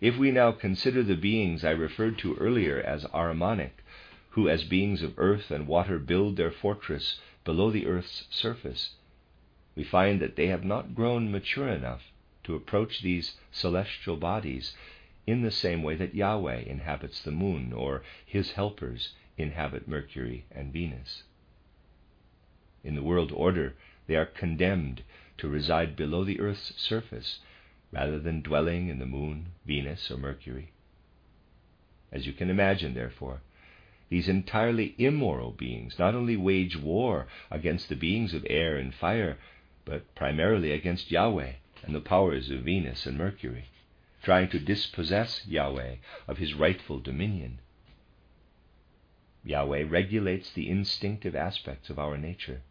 If 0.02 0.18
we 0.18 0.32
now 0.32 0.52
consider 0.52 1.04
the 1.04 1.16
beings 1.16 1.64
I 1.64 1.70
referred 1.70 2.18
to 2.18 2.34
earlier 2.38 2.80
as 2.82 3.06
Ahrimanic, 3.14 3.84
who 4.32 4.50
as 4.50 4.64
beings 4.64 5.04
of 5.04 5.14
earth 5.20 5.52
and 5.52 5.68
water 5.68 6.00
build 6.00 6.38
their 6.38 6.50
fortress 6.50 7.20
below 7.44 7.70
the 7.70 7.86
earth's 7.86 8.26
surface, 8.32 8.96
we 9.76 9.84
find 9.84 10.20
that 10.22 10.38
they 10.38 10.48
have 10.48 10.66
not 10.66 10.96
grown 10.96 11.32
mature 11.32 11.68
enough 11.70 12.12
to 12.46 12.56
approach 12.56 13.04
these 13.04 13.38
celestial 13.52 14.18
bodies 14.18 14.76
in 15.28 15.44
the 15.44 15.52
same 15.52 15.84
way 15.84 15.94
that 15.98 16.16
Yahweh 16.16 16.62
inhabits 16.66 17.22
the 17.22 17.32
moon 17.32 17.72
or 17.72 18.02
his 18.26 18.54
helpers 18.54 19.14
inhabit 19.38 19.88
Mercury 19.88 20.46
and 20.50 20.74
Venus. 20.74 21.22
In 22.84 22.96
the 22.96 23.04
world 23.04 23.32
order, 23.32 23.76
they 24.08 24.16
are 24.16 24.26
condemned 24.26 25.04
to 25.38 25.48
reside 25.48 25.96
below 25.96 26.24
the 26.24 26.40
earth's 26.40 26.74
surface 26.82 27.42
rather 27.96 28.20
than 28.20 28.42
dwelling 28.42 28.90
in 28.90 29.00
the 29.00 29.06
moon, 29.06 29.46
Venus, 29.66 30.12
or 30.12 30.18
Mercury. 30.18 30.74
As 32.12 32.28
you 32.28 32.34
can 32.34 32.50
imagine, 32.50 32.94
therefore, 32.94 33.42
these 34.10 34.28
entirely 34.28 34.94
immoral 34.98 35.52
beings 35.52 35.98
not 35.98 36.14
only 36.14 36.36
wage 36.36 36.78
war 36.78 37.28
against 37.50 37.88
the 37.88 37.96
beings 37.96 38.34
of 38.34 38.46
air 38.50 38.76
and 38.76 38.94
fire, 38.94 39.38
but 39.86 40.14
primarily 40.14 40.72
against 40.72 41.10
Yahweh 41.10 41.54
and 41.84 41.96
the 41.96 42.02
powers 42.02 42.50
of 42.50 42.60
Venus 42.62 43.06
and 43.06 43.18
Mercury, 43.18 43.70
trying 44.22 44.50
to 44.50 44.60
dispossess 44.60 45.48
Yahweh 45.48 45.96
of 46.28 46.38
his 46.38 46.54
rightful 46.54 47.00
dominion. 47.00 47.60
Yahweh 49.46 49.86
regulates 49.88 50.52
the 50.52 50.70
instinctive 50.70 51.36
aspects 51.36 51.90
of 51.90 51.98
our 51.98 52.18
nature. 52.18 52.62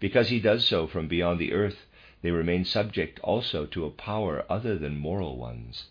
Because 0.00 0.28
he 0.30 0.40
does 0.40 0.64
so 0.64 0.86
from 0.86 1.06
beyond 1.06 1.38
the 1.38 1.52
earth, 1.52 1.86
they 2.22 2.30
remain 2.30 2.64
subject 2.64 3.20
also 3.20 3.66
to 3.66 3.84
a 3.84 3.90
power 3.90 4.44
other 4.48 4.78
than 4.78 4.98
moral 4.98 5.36
ones. 5.36 5.86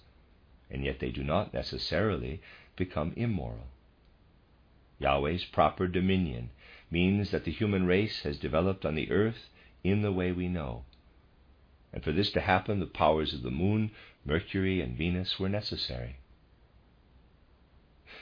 and 0.69 0.85
yet 0.85 0.99
they 0.99 1.11
do 1.11 1.23
not 1.23 1.53
necessarily 1.53 2.41
become 2.77 3.13
immoral. 3.17 3.67
Yahweh's 4.99 5.43
proper 5.43 5.87
dominion 5.87 6.49
means 6.89 7.31
that 7.31 7.43
the 7.43 7.51
human 7.51 7.85
race 7.85 8.21
has 8.21 8.39
developed 8.39 8.85
on 8.85 8.95
the 8.95 9.11
earth 9.11 9.49
in 9.83 10.01
the 10.01 10.11
way 10.11 10.31
we 10.31 10.47
know. 10.47 10.85
And 11.91 12.03
for 12.03 12.13
this 12.13 12.31
to 12.31 12.39
happen, 12.41 12.79
the 12.79 12.85
powers 12.85 13.33
of 13.33 13.41
the 13.41 13.51
moon, 13.51 13.91
Mercury, 14.23 14.79
and 14.79 14.97
Venus 14.97 15.39
were 15.39 15.49
necessary. 15.49 16.17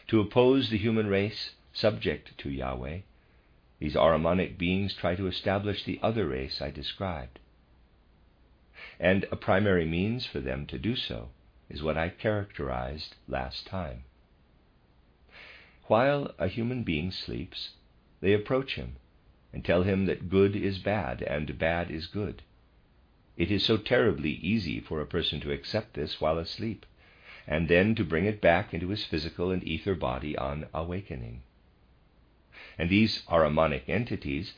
To 0.08 0.20
oppose 0.20 0.70
the 0.70 0.78
human 0.78 1.08
race 1.08 1.52
subject 1.72 2.36
to 2.40 2.50
Yahweh, 2.50 3.00
these 3.80 3.96
Ahrimanic 3.96 4.58
beings 4.58 4.96
try 4.96 5.16
to 5.16 5.28
establish 5.28 5.84
the 5.84 6.00
other 6.02 6.28
race 6.28 6.62
I 6.62 6.72
described. 6.72 7.38
And 9.00 9.26
a 9.32 9.38
primary 9.38 9.86
means 9.86 10.26
for 10.26 10.42
them 10.42 10.66
to 10.68 10.78
do 10.78 10.96
so 10.96 11.30
is 11.70 11.82
what 11.82 11.98
I 11.98 12.10
characterized 12.10 13.16
last 13.28 13.66
time. 13.66 14.04
While 15.84 16.34
a 16.38 16.48
human 16.48 16.84
being 16.84 17.12
sleeps, 17.12 17.72
they 18.20 18.34
approach 18.34 18.76
him 18.76 18.98
and 19.54 19.64
tell 19.64 19.84
him 19.84 20.06
that 20.06 20.30
good 20.30 20.56
is 20.56 20.80
bad 20.80 21.22
and 21.22 21.58
bad 21.58 21.90
is 21.90 22.08
good. 22.08 22.44
It 23.38 23.50
is 23.50 23.64
so 23.64 23.78
terribly 23.78 24.32
easy 24.32 24.82
for 24.82 25.00
a 25.00 25.08
person 25.08 25.40
to 25.42 25.52
accept 25.52 25.94
this 25.94 26.20
while 26.20 26.38
asleep, 26.38 26.86
and 27.48 27.70
then 27.70 27.96
to 27.96 28.04
bring 28.04 28.26
it 28.26 28.42
back 28.42 28.74
into 28.74 28.90
his 28.90 29.06
physical 29.06 29.50
and 29.50 29.64
ether 29.64 29.96
body 29.96 30.38
on 30.38 30.68
awakening. 30.74 31.42
And 32.78 32.90
these 32.90 33.24
Ahrimanic 33.30 33.88
entities 33.88 34.54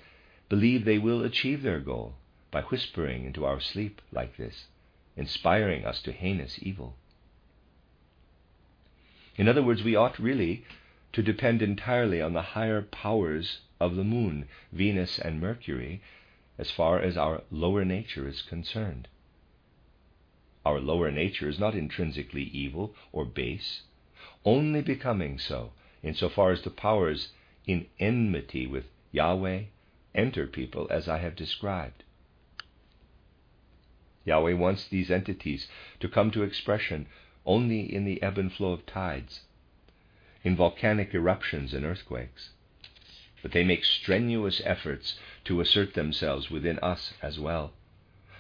believe 0.50 0.84
they 0.84 0.98
will 0.98 1.24
achieve 1.24 1.62
their 1.62 1.80
goal 1.80 2.16
by 2.52 2.62
whispering 2.64 3.26
into 3.26 3.46
our 3.46 3.60
sleep 3.60 4.02
like 4.12 4.38
this, 4.38 4.68
inspiring 5.16 5.86
us 5.86 6.02
to 6.02 6.12
heinous 6.12 6.60
evil. 6.62 6.96
In 9.38 9.48
other 9.48 9.64
words, 9.64 9.84
we 9.84 9.96
ought 9.96 10.20
really 10.20 10.66
to 11.14 11.24
depend 11.24 11.62
entirely 11.62 12.22
on 12.22 12.34
the 12.34 12.42
higher 12.42 12.82
powers 12.82 13.62
of 13.80 13.96
the 13.96 14.04
moon, 14.04 14.48
Venus, 14.72 15.18
and 15.18 15.42
Mercury 15.42 16.02
as 16.58 16.70
far 16.70 17.00
as 17.00 17.18
our 17.18 17.42
lower 17.50 17.84
nature 17.84 18.28
is 18.28 18.42
concerned. 18.42 19.08
Our 20.66 20.80
lower 20.80 21.12
nature 21.12 21.50
is 21.50 21.60
not 21.60 21.74
intrinsically 21.74 22.44
evil 22.44 22.94
or 23.12 23.26
base, 23.26 23.82
only 24.46 24.82
becoming 24.82 25.40
so 25.40 25.72
insofar 26.04 26.52
as 26.52 26.62
the 26.62 26.70
powers 26.70 27.30
in 27.66 27.88
enmity 28.00 28.68
with 28.68 28.86
Yahweh 29.12 29.64
enter 30.14 30.46
people 30.46 30.88
as 30.92 31.08
I 31.08 31.18
have 31.18 31.36
described. 31.36 32.04
Yahweh 34.26 34.54
wants 34.54 34.88
these 34.88 35.10
entities 35.10 35.68
to 36.00 36.08
come 36.08 36.30
to 36.32 36.44
expression 36.44 37.08
only 37.46 37.82
in 37.94 38.06
the 38.06 38.22
ebb 38.22 38.38
and 38.38 38.54
flow 38.54 38.72
of 38.72 38.86
tides, 38.86 39.42
in 40.44 40.56
volcanic 40.56 41.14
eruptions 41.14 41.74
and 41.74 41.84
earthquakes. 41.86 42.52
But 43.42 43.52
they 43.52 43.64
make 43.64 43.84
strenuous 43.84 44.62
efforts 44.64 45.18
to 45.46 45.60
assert 45.62 45.96
themselves 45.96 46.52
within 46.52 46.78
us 46.80 47.14
as 47.22 47.40
well, 47.40 47.74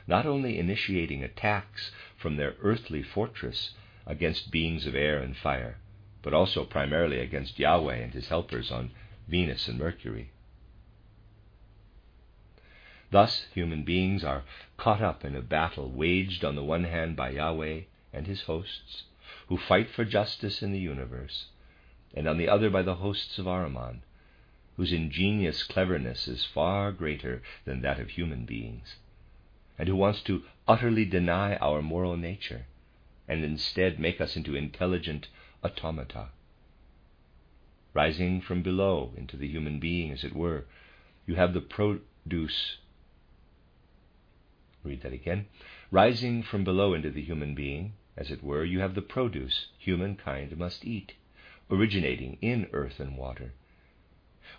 not 0.05 0.25
only 0.25 0.59
initiating 0.59 1.23
attacks 1.23 1.91
from 2.15 2.35
their 2.35 2.55
earthly 2.61 3.01
fortress 3.01 3.73
against 4.05 4.51
beings 4.51 4.85
of 4.85 4.93
air 4.95 5.19
and 5.19 5.35
fire, 5.35 5.77
but 6.21 6.33
also 6.33 6.63
primarily 6.63 7.19
against 7.19 7.57
Yahweh 7.57 7.95
and 7.95 8.13
his 8.13 8.29
helpers 8.29 8.71
on 8.71 8.91
Venus 9.27 9.67
and 9.67 9.79
Mercury. 9.79 10.29
Thus, 13.11 13.45
human 13.53 13.83
beings 13.83 14.23
are 14.23 14.45
caught 14.77 15.01
up 15.01 15.25
in 15.25 15.35
a 15.35 15.41
battle 15.41 15.91
waged 15.91 16.45
on 16.45 16.55
the 16.55 16.63
one 16.63 16.85
hand 16.85 17.17
by 17.17 17.31
Yahweh 17.31 17.81
and 18.13 18.25
his 18.25 18.43
hosts, 18.43 19.03
who 19.47 19.57
fight 19.57 19.89
for 19.89 20.05
justice 20.05 20.63
in 20.63 20.71
the 20.71 20.79
universe, 20.79 21.47
and 22.13 22.25
on 22.25 22.37
the 22.37 22.47
other 22.47 22.69
by 22.69 22.83
the 22.83 22.95
hosts 22.95 23.37
of 23.37 23.47
Ahriman, 23.47 24.03
whose 24.77 24.93
ingenious 24.93 25.63
cleverness 25.63 26.25
is 26.29 26.45
far 26.45 26.93
greater 26.93 27.41
than 27.65 27.81
that 27.81 27.99
of 27.99 28.11
human 28.11 28.45
beings, 28.45 28.95
and 29.77 29.89
who 29.89 29.95
wants 29.97 30.21
to 30.23 30.45
utterly 30.65 31.03
deny 31.03 31.57
our 31.57 31.81
moral 31.81 32.15
nature 32.15 32.65
and 33.27 33.43
instead 33.43 33.99
make 33.99 34.21
us 34.21 34.37
into 34.37 34.55
intelligent 34.55 35.27
automata. 35.65 36.29
Rising 37.93 38.39
from 38.39 38.61
below 38.61 39.11
into 39.17 39.35
the 39.35 39.49
human 39.49 39.81
being, 39.81 40.11
as 40.11 40.23
it 40.23 40.33
were, 40.33 40.65
you 41.27 41.35
have 41.35 41.53
the 41.53 41.59
produce 41.59 42.77
Read 44.83 45.01
that 45.01 45.13
again. 45.13 45.45
Rising 45.91 46.41
from 46.41 46.63
below 46.63 46.93
into 46.95 47.11
the 47.11 47.21
human 47.21 47.53
being, 47.53 47.93
as 48.17 48.31
it 48.31 48.41
were, 48.43 48.63
you 48.63 48.79
have 48.79 48.95
the 48.95 49.01
produce 49.01 49.67
humankind 49.77 50.57
must 50.57 50.85
eat, 50.85 51.13
originating 51.69 52.37
in 52.41 52.67
earth 52.73 52.99
and 52.99 53.15
water. 53.15 53.53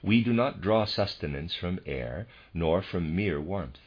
We 0.00 0.22
do 0.22 0.32
not 0.32 0.60
draw 0.60 0.84
sustenance 0.84 1.54
from 1.54 1.80
air, 1.86 2.28
nor 2.54 2.82
from 2.82 3.16
mere 3.16 3.40
warmth. 3.40 3.80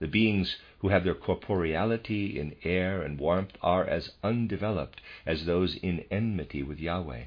The 0.00 0.06
beings 0.06 0.58
who 0.80 0.88
have 0.90 1.04
their 1.04 1.14
corporeality 1.14 2.38
in 2.38 2.54
air 2.62 3.02
and 3.02 3.18
warmth 3.18 3.56
are 3.62 3.86
as 3.86 4.12
undeveloped 4.22 5.00
as 5.26 5.46
those 5.46 5.76
in 5.76 6.04
enmity 6.10 6.62
with 6.62 6.78
Yahweh. 6.78 7.24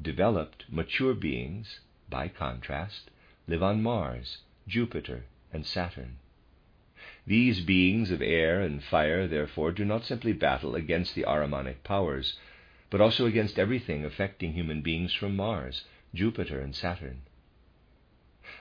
Developed, 0.00 0.64
mature 0.68 1.14
beings, 1.14 1.80
by 2.10 2.28
contrast, 2.28 3.10
live 3.46 3.62
on 3.62 3.82
Mars, 3.82 4.38
Jupiter, 4.68 5.24
and 5.56 5.66
Saturn. 5.66 6.18
These 7.26 7.62
beings 7.62 8.12
of 8.12 8.22
air 8.22 8.60
and 8.60 8.84
fire, 8.84 9.26
therefore, 9.26 9.72
do 9.72 9.84
not 9.84 10.04
simply 10.04 10.32
battle 10.32 10.76
against 10.76 11.16
the 11.16 11.24
Ahrimanic 11.24 11.82
powers, 11.82 12.38
but 12.90 13.00
also 13.00 13.26
against 13.26 13.58
everything 13.58 14.04
affecting 14.04 14.52
human 14.52 14.82
beings 14.82 15.12
from 15.12 15.34
Mars, 15.34 15.84
Jupiter, 16.14 16.60
and 16.60 16.74
Saturn. 16.74 17.22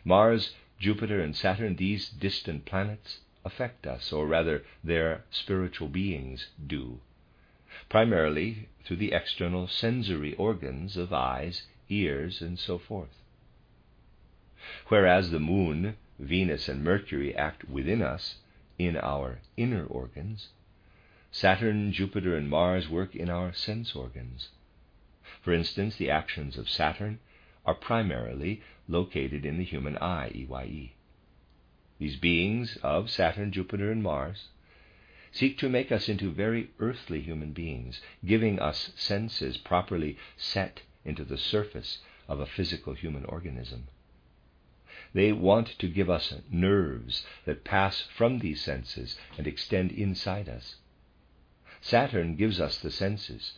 Mars, 0.04 0.56
Jupiter, 0.80 1.22
and 1.22 1.36
Saturn, 1.36 1.76
these 1.76 2.10
distant 2.10 2.66
planets, 2.66 3.20
affect 3.44 3.86
us, 3.86 4.12
or 4.12 4.26
rather, 4.26 4.64
their 4.84 5.26
spiritual 5.30 5.90
beings 5.90 6.48
do, 6.66 7.02
primarily 7.90 8.70
through 8.84 8.98
the 8.98 9.12
external 9.12 9.68
sensory 9.68 10.34
organs 10.36 10.98
of 10.98 11.14
eyes, 11.14 11.68
ears, 11.90 12.42
and 12.42 12.58
so 12.58 12.80
forth. 12.80 13.22
Whereas 14.88 15.30
the 15.30 15.40
moon, 15.40 15.98
Venus 16.20 16.70
and 16.70 16.84
Mercury 16.84 17.36
act 17.36 17.68
within 17.70 18.02
us 18.02 18.38
in 18.78 18.96
our 18.98 19.40
inner 19.58 19.86
organs. 19.86 20.50
Saturn, 21.32 21.92
Jupiter, 21.92 22.38
and 22.38 22.50
Mars 22.50 22.88
work 22.90 23.16
in 23.16 23.30
our 23.30 23.52
sense 23.54 23.96
organs. 23.96 24.50
For 25.42 25.52
instance, 25.52 25.98
the 25.98 26.10
actions 26.10 26.58
of 26.58 26.70
Saturn 26.70 27.20
are 27.66 27.76
primarily 27.76 28.62
located 28.88 29.46
in 29.46 29.58
the 29.58 29.64
human 29.64 29.98
eye, 29.98 30.32
EYE. 30.34 30.94
These 32.00 32.16
beings 32.18 32.78
of 32.78 33.10
Saturn, 33.10 33.52
Jupiter, 33.52 33.92
and 33.92 34.02
Mars 34.02 34.50
seek 35.32 35.58
to 35.58 35.70
make 35.70 35.92
us 35.92 36.08
into 36.08 36.32
very 36.32 36.70
earthly 36.80 37.22
human 37.22 37.52
beings, 37.52 38.00
giving 38.24 38.60
us 38.60 38.92
senses 38.96 39.58
properly 39.58 40.18
set 40.38 40.82
into 41.04 41.26
the 41.26 41.38
surface 41.38 42.00
of 42.28 42.40
a 42.40 42.46
physical 42.46 42.94
human 42.94 43.26
organism. 43.26 43.88
They 45.16 45.32
want 45.32 45.80
to 45.80 45.88
give 45.88 46.10
us 46.10 46.34
nerves 46.52 47.26
that 47.46 47.64
pass 47.64 48.02
from 48.02 48.40
these 48.40 48.62
senses 48.62 49.18
and 49.38 49.48
extend 49.48 49.94
inside 49.94 50.50
us. 50.50 50.76
Saturn 51.80 52.36
gives 52.36 52.60
us 52.60 52.78
the 52.78 52.92
senses. 52.92 53.54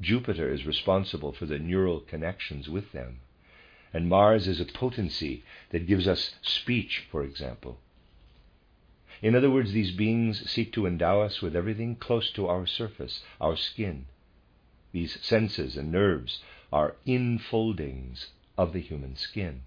Jupiter 0.00 0.50
is 0.50 0.64
responsible 0.64 1.32
for 1.32 1.44
the 1.44 1.58
neural 1.58 2.00
connections 2.00 2.70
with 2.70 2.92
them. 2.92 3.20
And 3.92 4.08
Mars 4.08 4.48
is 4.48 4.58
a 4.58 4.64
potency 4.64 5.44
that 5.68 5.86
gives 5.86 6.08
us 6.08 6.36
speech, 6.40 7.04
for 7.10 7.22
example. 7.22 7.78
In 9.20 9.34
other 9.34 9.50
words, 9.50 9.72
these 9.72 9.90
beings 9.90 10.50
seek 10.50 10.72
to 10.72 10.86
endow 10.86 11.20
us 11.20 11.42
with 11.42 11.54
everything 11.54 11.96
close 11.96 12.30
to 12.30 12.46
our 12.46 12.66
surface, 12.66 13.22
our 13.38 13.54
skin. 13.54 14.06
These 14.92 15.22
senses 15.22 15.76
and 15.76 15.92
nerves 15.92 16.42
are 16.72 16.96
infoldings 17.06 18.28
of 18.56 18.72
the 18.72 18.80
human 18.80 19.16
skin. 19.16 19.60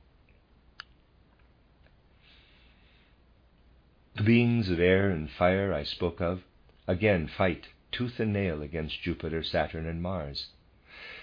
The 4.16 4.24
beings 4.24 4.72
of 4.72 4.80
air 4.80 5.12
and 5.12 5.30
fire 5.30 5.72
I 5.72 5.84
spoke 5.84 6.20
of 6.20 6.44
again 6.88 7.28
fight 7.28 7.68
tooth 7.92 8.20
and 8.20 8.34
nail 8.34 8.64
against 8.64 9.02
Jupiter, 9.04 9.44
Saturn, 9.44 9.86
and 9.86 10.02
Mars. 10.02 10.48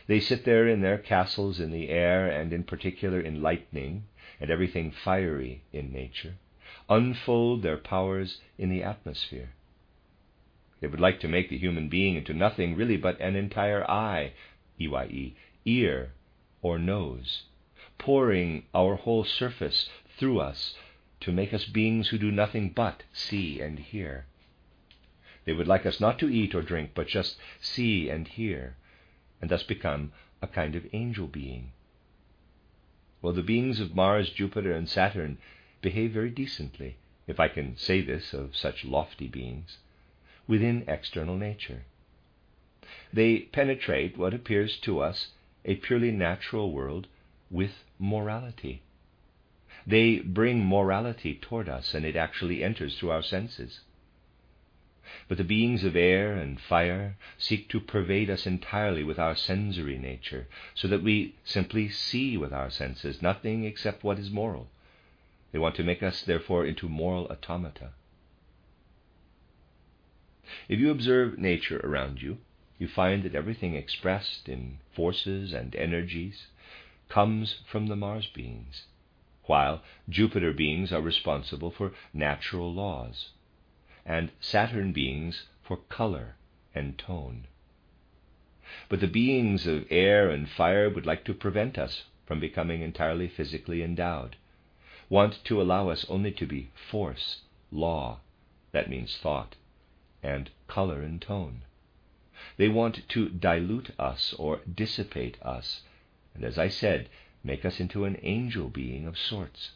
They 0.07 0.21
sit 0.21 0.45
there 0.45 0.69
in 0.69 0.83
their 0.83 0.97
castles 0.97 1.59
in 1.59 1.73
the 1.73 1.89
air, 1.89 2.31
and 2.31 2.53
in 2.53 2.63
particular 2.63 3.21
in 3.21 3.43
lightning 3.43 4.05
and 4.41 4.51
everything 4.51 4.93
fiery 4.93 5.63
in 5.73 5.93
nature, 5.93 6.37
unfold 6.89 7.63
their 7.63 7.77
powers 7.77 8.41
in 8.57 8.71
the 8.71 8.85
atmosphere. 8.85 9.51
They 10.81 10.87
would 10.87 11.01
like 11.01 11.19
to 11.21 11.29
make 11.29 11.49
the 11.49 11.59
human 11.59 11.89
being 11.89 12.15
into 12.15 12.35
nothing 12.35 12.77
really 12.77 12.97
but 12.97 13.21
an 13.21 13.35
entire 13.35 13.85
eye, 13.91 14.33
EYE, 14.81 15.35
ear, 15.65 16.13
or 16.63 16.79
nose, 16.79 17.47
pouring 17.99 18.67
our 18.73 18.95
whole 18.95 19.25
surface 19.25 19.91
through 20.17 20.39
us 20.39 20.77
to 21.27 21.33
make 21.33 21.53
us 21.53 21.65
beings 21.65 22.07
who 22.07 22.19
do 22.19 22.31
nothing 22.31 22.71
but 22.71 23.03
see 23.13 23.61
and 23.61 23.81
hear. 23.81 24.27
They 25.45 25.53
would 25.53 25.67
like 25.67 25.85
us 25.85 25.99
not 25.99 26.21
to 26.21 26.29
eat 26.29 26.55
or 26.55 26.63
drink, 26.63 26.93
but 26.95 27.09
just 27.09 27.37
see 27.61 28.09
and 28.09 28.29
hear, 28.29 28.77
and 29.41 29.51
thus 29.51 29.65
become 29.65 30.13
a 30.41 30.47
kind 30.47 30.77
of 30.77 30.87
angel 30.93 31.27
being. 31.27 31.73
Well, 33.21 33.33
the 33.33 33.43
beings 33.43 33.81
of 33.81 33.93
Mars, 33.93 34.31
Jupiter, 34.31 34.71
and 34.71 34.89
Saturn 34.89 35.39
behave 35.83 36.13
very 36.13 36.31
decently, 36.31 36.95
if 37.27 37.41
I 37.41 37.49
can 37.49 37.77
say 37.77 38.03
this 38.03 38.33
of 38.33 38.55
such 38.55 38.85
lofty 38.85 39.27
beings, 39.27 39.79
within 40.47 40.85
external 40.87 41.37
nature. 41.37 41.87
They 43.13 43.41
penetrate 43.41 44.17
what 44.17 44.33
appears 44.33 44.79
to 44.83 45.01
us 45.01 45.33
a 45.65 45.75
purely 45.75 46.13
natural 46.13 46.71
world 46.71 47.09
with 47.51 47.83
morality. 47.99 48.83
They 49.87 50.19
bring 50.19 50.65
morality 50.65 51.35
toward 51.35 51.69
us, 51.69 51.95
and 51.95 52.05
it 52.05 52.17
actually 52.17 52.65
enters 52.65 52.99
through 52.99 53.11
our 53.11 53.23
senses. 53.23 53.81
But 55.29 55.39
the 55.39 55.45
beings 55.45 55.85
of 55.85 55.95
air 55.95 56.35
and 56.35 56.61
fire 56.61 57.17
seek 57.39 57.69
to 57.69 57.79
pervade 57.79 58.29
us 58.29 58.47
entirely 58.47 59.05
with 59.05 59.19
our 59.21 59.37
sensory 59.37 59.99
nature, 59.99 60.49
so 60.75 60.89
that 60.89 61.03
we 61.03 61.37
simply 61.45 61.89
see 61.89 62.37
with 62.37 62.53
our 62.53 62.71
senses 62.71 63.23
nothing 63.23 63.65
except 63.65 64.03
what 64.03 64.19
is 64.19 64.31
moral. 64.31 64.69
They 65.53 65.61
want 65.61 65.77
to 65.77 65.85
make 65.85 66.03
us, 66.03 66.23
therefore, 66.23 66.67
into 66.67 66.89
moral 66.89 67.27
automata. 67.29 67.91
If 70.69 70.81
you 70.81 70.91
observe 70.91 71.39
nature 71.39 71.81
around 71.85 72.21
you, 72.21 72.39
you 72.79 72.89
find 72.89 73.23
that 73.23 73.35
everything 73.35 73.75
expressed 73.75 74.49
in 74.49 74.79
forces 74.93 75.53
and 75.53 75.75
energies 75.77 76.49
comes 77.09 77.61
from 77.67 77.87
the 77.87 77.97
Mars 77.97 78.27
beings, 78.27 78.87
while 79.47 79.83
Jupiter 80.09 80.53
beings 80.53 80.93
are 80.93 81.01
responsible 81.01 81.71
for 81.71 81.93
natural 82.13 82.73
laws, 82.73 83.31
and 84.05 84.31
Saturn 84.41 84.93
beings 84.93 85.47
for 85.63 85.77
color 85.77 86.37
and 86.75 86.99
tone. 86.99 87.47
But 88.89 89.01
the 89.01 89.09
beings 89.09 89.67
of 89.67 89.87
air 89.91 90.31
and 90.31 90.49
fire 90.49 90.91
would 90.91 91.07
like 91.07 91.25
to 91.25 91.35
prevent 91.35 91.79
us 91.79 92.05
from 92.27 92.41
becoming 92.41 92.83
entirely 92.83 93.29
physically 93.29 93.83
endowed, 93.83 94.37
want 95.09 95.45
to 95.45 95.63
allow 95.63 95.89
us 95.89 96.05
only 96.09 96.33
to 96.33 96.47
be 96.47 96.71
force, 96.75 97.43
law, 97.71 98.21
that 98.73 98.91
means 98.91 99.17
thought, 99.17 99.55
and 100.23 100.51
color 100.67 101.03
and 101.03 101.23
tone. 101.23 101.63
They 102.57 102.69
want 102.69 103.09
to 103.09 103.29
dilute 103.29 103.91
us 103.99 104.35
or 104.35 104.61
dissipate 104.63 105.41
us, 105.43 105.83
and 106.35 106.45
as 106.45 106.59
I 106.59 106.69
said, 106.69 107.09
make 107.47 107.65
us 107.65 107.79
into 107.79 108.05
an 108.05 108.19
angel 108.23 108.69
being 108.69 109.07
of 109.07 109.17
sorts. 109.17 109.71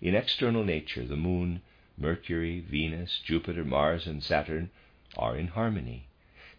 In 0.00 0.14
external 0.14 0.64
nature, 0.64 1.04
the 1.04 1.16
moon, 1.16 1.60
Mercury, 1.96 2.60
Venus, 2.60 3.20
Jupiter, 3.24 3.64
Mars, 3.64 4.06
and 4.06 4.22
Saturn 4.22 4.70
are 5.16 5.36
in 5.36 5.48
harmony, 5.48 6.06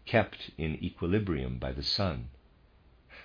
kept 0.06 0.52
in 0.58 0.84
equilibrium 0.84 1.58
by 1.58 1.72
the 1.72 1.84
sun. 1.84 2.28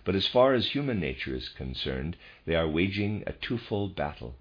But 0.05 0.15
as 0.15 0.29
far 0.29 0.55
as 0.55 0.69
human 0.69 1.01
nature 1.01 1.35
is 1.35 1.49
concerned, 1.49 2.17
they 2.47 2.55
are 2.55 2.69
waging 2.69 3.25
a 3.27 3.33
twofold 3.33 3.97
battle. 3.97 4.37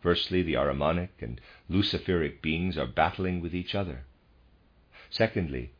Firstly, 0.00 0.42
the 0.42 0.54
Ahrimanic 0.54 1.08
and 1.20 1.40
Luciferic 1.68 2.40
beings 2.40 2.78
are 2.78 2.86
battling 2.86 3.40
with 3.40 3.56
each 3.56 3.74
other. 3.74 4.04
Secondly, 5.10 5.72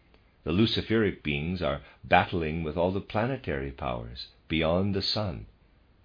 the 0.42 0.52
Luciferic 0.52 1.22
beings 1.22 1.62
are 1.62 1.82
battling 2.02 2.64
with 2.64 2.76
all 2.76 2.90
the 2.90 3.00
planetary 3.00 3.70
powers 3.70 4.28
beyond 4.48 4.94
the 4.94 5.02
Sun 5.02 5.46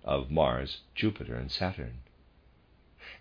of 0.04 0.32
Mars, 0.32 0.82
Jupiter, 0.96 1.36
and 1.36 1.52
Saturn. 1.52 2.00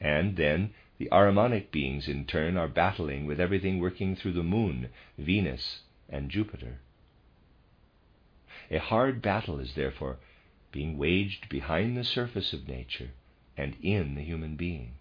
And 0.00 0.36
then 0.36 0.72
the 0.98 1.08
Ahrimanic 1.10 1.70
beings, 1.70 2.08
in 2.08 2.26
turn, 2.26 2.56
are 2.56 2.68
battling 2.68 3.26
with 3.26 3.40
everything 3.40 3.78
working 3.80 4.16
through 4.16 4.32
the 4.32 4.42
Moon, 4.42 4.88
Venus, 5.18 5.82
and 6.08 6.30
Jupiter. 6.30 6.80
A 8.70 8.78
hard 8.78 9.20
battle 9.20 9.58
is 9.58 9.74
therefore 9.74 10.18
being 10.72 10.96
waged 10.96 11.48
behind 11.48 11.96
the 11.96 12.04
surface 12.04 12.52
of 12.52 12.68
nature 12.68 13.10
and 13.56 13.76
in 13.82 14.14
the 14.14 14.22
human 14.22 14.56
being. 14.56 14.92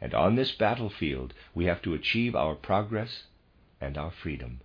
And 0.00 0.14
on 0.14 0.34
this 0.34 0.52
battlefield, 0.52 1.34
we 1.54 1.66
have 1.66 1.82
to 1.82 1.94
achieve 1.94 2.34
our 2.34 2.54
progress 2.54 3.24
and 3.80 3.98
our 3.98 4.10
freedom. 4.10 4.60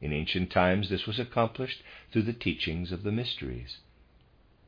In 0.00 0.12
ancient 0.12 0.50
times, 0.50 0.88
this 0.88 1.06
was 1.06 1.18
accomplished 1.18 1.82
through 2.10 2.22
the 2.22 2.32
teachings 2.32 2.92
of 2.92 3.02
the 3.02 3.12
mysteries. 3.12 3.78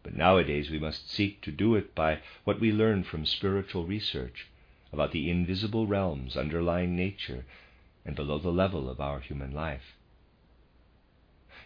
But 0.03 0.16
nowadays, 0.16 0.71
we 0.71 0.79
must 0.79 1.11
seek 1.11 1.40
to 1.43 1.53
do 1.53 1.75
it 1.77 1.95
by 1.95 2.21
what 2.45 2.59
we 2.59 2.73
learn 2.73 3.05
from 3.05 3.27
spiritual 3.27 3.87
research 3.87 4.47
about 4.93 5.12
the 5.12 5.31
invisible 5.31 5.87
realms 5.87 6.37
underlying 6.37 6.97
nature 6.97 7.45
and 8.05 8.16
below 8.16 8.38
the 8.38 8.51
level 8.51 8.88
of 8.88 9.01
our 9.01 9.21
human 9.21 9.53
life. 9.53 9.95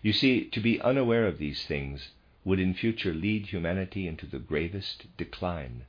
You 0.03 0.13
see, 0.13 0.45
to 0.47 0.61
be 0.61 0.81
unaware 0.81 1.27
of 1.27 1.39
these 1.39 1.65
things 1.65 2.11
would 2.45 2.61
in 2.61 2.75
future 2.75 3.15
lead 3.15 3.47
humanity 3.47 4.07
into 4.07 4.27
the 4.27 4.39
gravest 4.39 5.07
decline. 5.17 5.87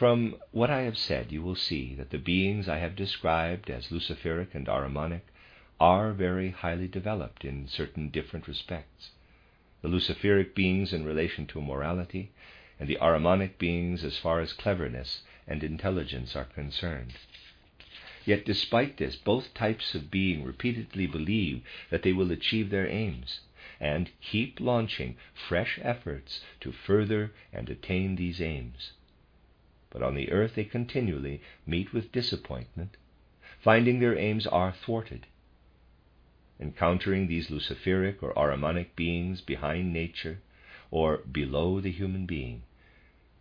From 0.00 0.36
what 0.50 0.70
I 0.70 0.80
have 0.84 0.96
said, 0.96 1.30
you 1.30 1.42
will 1.42 1.54
see 1.54 1.94
that 1.96 2.08
the 2.08 2.16
beings 2.16 2.70
I 2.70 2.78
have 2.78 2.96
described 2.96 3.68
as 3.68 3.90
Luciferic 3.90 4.54
and 4.54 4.66
Ahrimanic 4.66 5.20
are 5.78 6.14
very 6.14 6.52
highly 6.52 6.88
developed 6.88 7.44
in 7.44 7.68
certain 7.68 8.08
different 8.08 8.48
respects. 8.48 9.10
The 9.82 9.88
Luciferic 9.88 10.54
beings 10.54 10.94
in 10.94 11.04
relation 11.04 11.46
to 11.48 11.60
morality, 11.60 12.30
and 12.78 12.88
the 12.88 12.96
Ahrimanic 12.96 13.58
beings 13.58 14.02
as 14.02 14.16
far 14.16 14.40
as 14.40 14.54
cleverness 14.54 15.22
and 15.46 15.62
intelligence 15.62 16.34
are 16.34 16.46
concerned. 16.46 17.12
Yet, 18.24 18.46
despite 18.46 18.96
this, 18.96 19.16
both 19.16 19.52
types 19.52 19.94
of 19.94 20.10
being 20.10 20.44
repeatedly 20.44 21.08
believe 21.08 21.62
that 21.90 22.04
they 22.04 22.14
will 22.14 22.32
achieve 22.32 22.70
their 22.70 22.88
aims 22.88 23.40
and 23.78 24.08
keep 24.22 24.60
launching 24.60 25.18
fresh 25.34 25.78
efforts 25.82 26.42
to 26.60 26.72
further 26.72 27.34
and 27.52 27.68
attain 27.68 28.16
these 28.16 28.40
aims. 28.40 28.92
But 29.92 30.04
on 30.04 30.14
the 30.14 30.30
earth 30.30 30.54
they 30.54 30.62
continually 30.62 31.40
meet 31.66 31.92
with 31.92 32.12
disappointment, 32.12 32.96
finding 33.58 33.98
their 33.98 34.16
aims 34.16 34.46
are 34.46 34.70
thwarted. 34.70 35.26
Encountering 36.60 37.26
these 37.26 37.50
Luciferic 37.50 38.22
or 38.22 38.32
Ahrimanic 38.34 38.94
beings 38.94 39.40
behind 39.40 39.92
nature 39.92 40.38
or 40.92 41.16
below 41.18 41.80
the 41.80 41.90
human 41.90 42.24
being, 42.24 42.62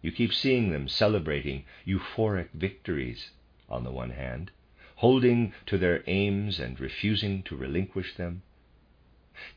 you 0.02 0.12
keep 0.12 0.34
seeing 0.34 0.72
them 0.72 0.88
celebrating 0.88 1.66
euphoric 1.86 2.50
victories 2.54 3.30
on 3.70 3.84
the 3.84 3.92
one 3.92 4.10
hand, 4.10 4.50
holding 4.96 5.54
to 5.68 5.78
their 5.78 6.04
aims 6.08 6.60
and 6.60 6.80
refusing 6.80 7.44
to 7.44 7.56
relinquish 7.56 8.16
them, 8.16 8.42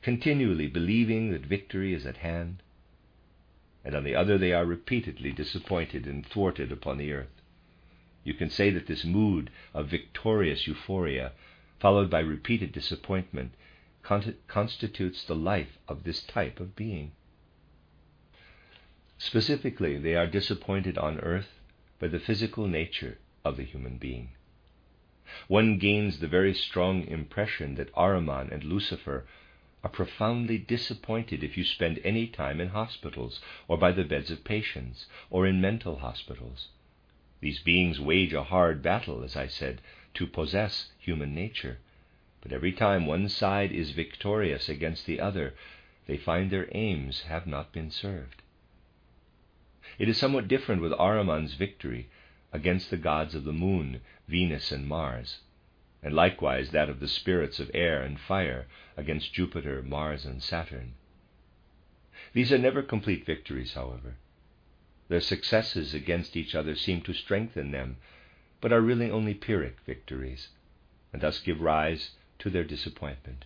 continually 0.02 0.66
believing 0.66 1.30
that 1.30 1.46
victory 1.46 1.94
is 1.94 2.04
at 2.04 2.18
hand, 2.18 2.62
and 3.84 3.94
on 3.94 4.04
the 4.04 4.14
other 4.14 4.38
they 4.38 4.52
are 4.52 4.64
repeatedly 4.64 5.32
disappointed 5.32 6.06
and 6.06 6.26
thwarted 6.26 6.70
upon 6.70 6.98
the 6.98 7.12
earth. 7.12 7.40
You 8.24 8.34
can 8.34 8.50
say 8.50 8.70
that 8.70 8.86
this 8.86 9.04
mood 9.04 9.50
of 9.74 9.88
victorious 9.88 10.66
euphoria, 10.66 11.32
followed 11.80 12.08
by 12.10 12.20
repeated 12.20 12.72
disappointment, 12.72 13.54
constitutes 14.02 15.24
the 15.24 15.34
life 15.34 15.78
of 15.88 16.04
this 16.04 16.22
type 16.22 16.60
of 16.60 16.76
being. 16.76 17.12
Specifically, 19.18 19.98
they 19.98 20.14
are 20.14 20.26
disappointed 20.26 20.98
on 20.98 21.20
earth 21.20 21.60
by 21.98 22.08
the 22.08 22.20
physical 22.20 22.66
nature 22.66 23.18
of 23.44 23.56
the 23.56 23.64
human 23.64 23.98
being 23.98 24.30
one 25.48 25.78
gains 25.78 26.18
the 26.18 26.28
very 26.28 26.52
strong 26.52 27.06
impression 27.06 27.76
that 27.76 27.92
Ahriman 27.94 28.52
and 28.52 28.62
Lucifer 28.64 29.24
are 29.84 29.90
profoundly 29.90 30.58
disappointed 30.58 31.42
if 31.42 31.56
you 31.56 31.64
spend 31.64 31.98
any 32.04 32.26
time 32.26 32.60
in 32.60 32.68
hospitals, 32.68 33.40
or 33.66 33.76
by 33.76 33.90
the 33.90 34.04
beds 34.04 34.30
of 34.30 34.44
patients, 34.44 35.06
or 35.28 35.46
in 35.46 35.60
mental 35.60 35.96
hospitals. 35.96 36.68
These 37.40 37.58
beings 37.58 37.98
wage 37.98 38.32
a 38.32 38.44
hard 38.44 38.82
battle, 38.82 39.24
as 39.24 39.36
I 39.36 39.48
said, 39.48 39.80
to 40.14 40.26
possess 40.26 40.92
human 40.98 41.34
nature, 41.34 41.78
but 42.40 42.52
every 42.52 42.72
time 42.72 43.06
one 43.06 43.28
side 43.28 43.72
is 43.72 43.90
victorious 43.90 44.68
against 44.68 45.06
the 45.06 45.18
other, 45.20 45.54
they 46.06 46.16
find 46.16 46.50
their 46.50 46.68
aims 46.72 47.22
have 47.22 47.46
not 47.46 47.72
been 47.72 47.90
served. 47.90 48.42
It 49.98 50.08
is 50.08 50.16
somewhat 50.16 50.48
different 50.48 50.82
with 50.82 50.92
Ahriman's 50.92 51.54
victory 51.54 52.08
against 52.52 52.90
the 52.90 52.96
gods 52.96 53.34
of 53.34 53.44
the 53.44 53.52
moon, 53.52 54.00
Venus, 54.28 54.70
and 54.70 54.86
Mars, 54.86 55.40
and 56.02 56.14
likewise 56.14 56.70
that 56.70 56.88
of 56.88 57.00
the 57.00 57.08
spirits 57.08 57.60
of 57.60 57.70
air 57.72 58.02
and 58.02 58.18
fire 58.18 58.66
against 58.96 59.32
Jupiter, 59.32 59.82
Mars, 59.82 60.24
and 60.24 60.42
Saturn. 60.42 60.94
These 62.32 62.52
are 62.52 62.58
never 62.58 62.82
complete 62.82 63.24
victories, 63.24 63.74
however. 63.74 64.16
Their 65.08 65.20
successes 65.20 65.94
against 65.94 66.36
each 66.36 66.54
other 66.54 66.74
seem 66.74 67.02
to 67.02 67.12
strengthen 67.12 67.70
them, 67.70 67.98
but 68.60 68.72
are 68.72 68.80
really 68.80 69.10
only 69.10 69.34
Pyrrhic 69.34 69.78
victories, 69.86 70.48
and 71.12 71.22
thus 71.22 71.40
give 71.40 71.60
rise 71.60 72.12
to 72.38 72.50
their 72.50 72.64
disappointment. 72.64 73.44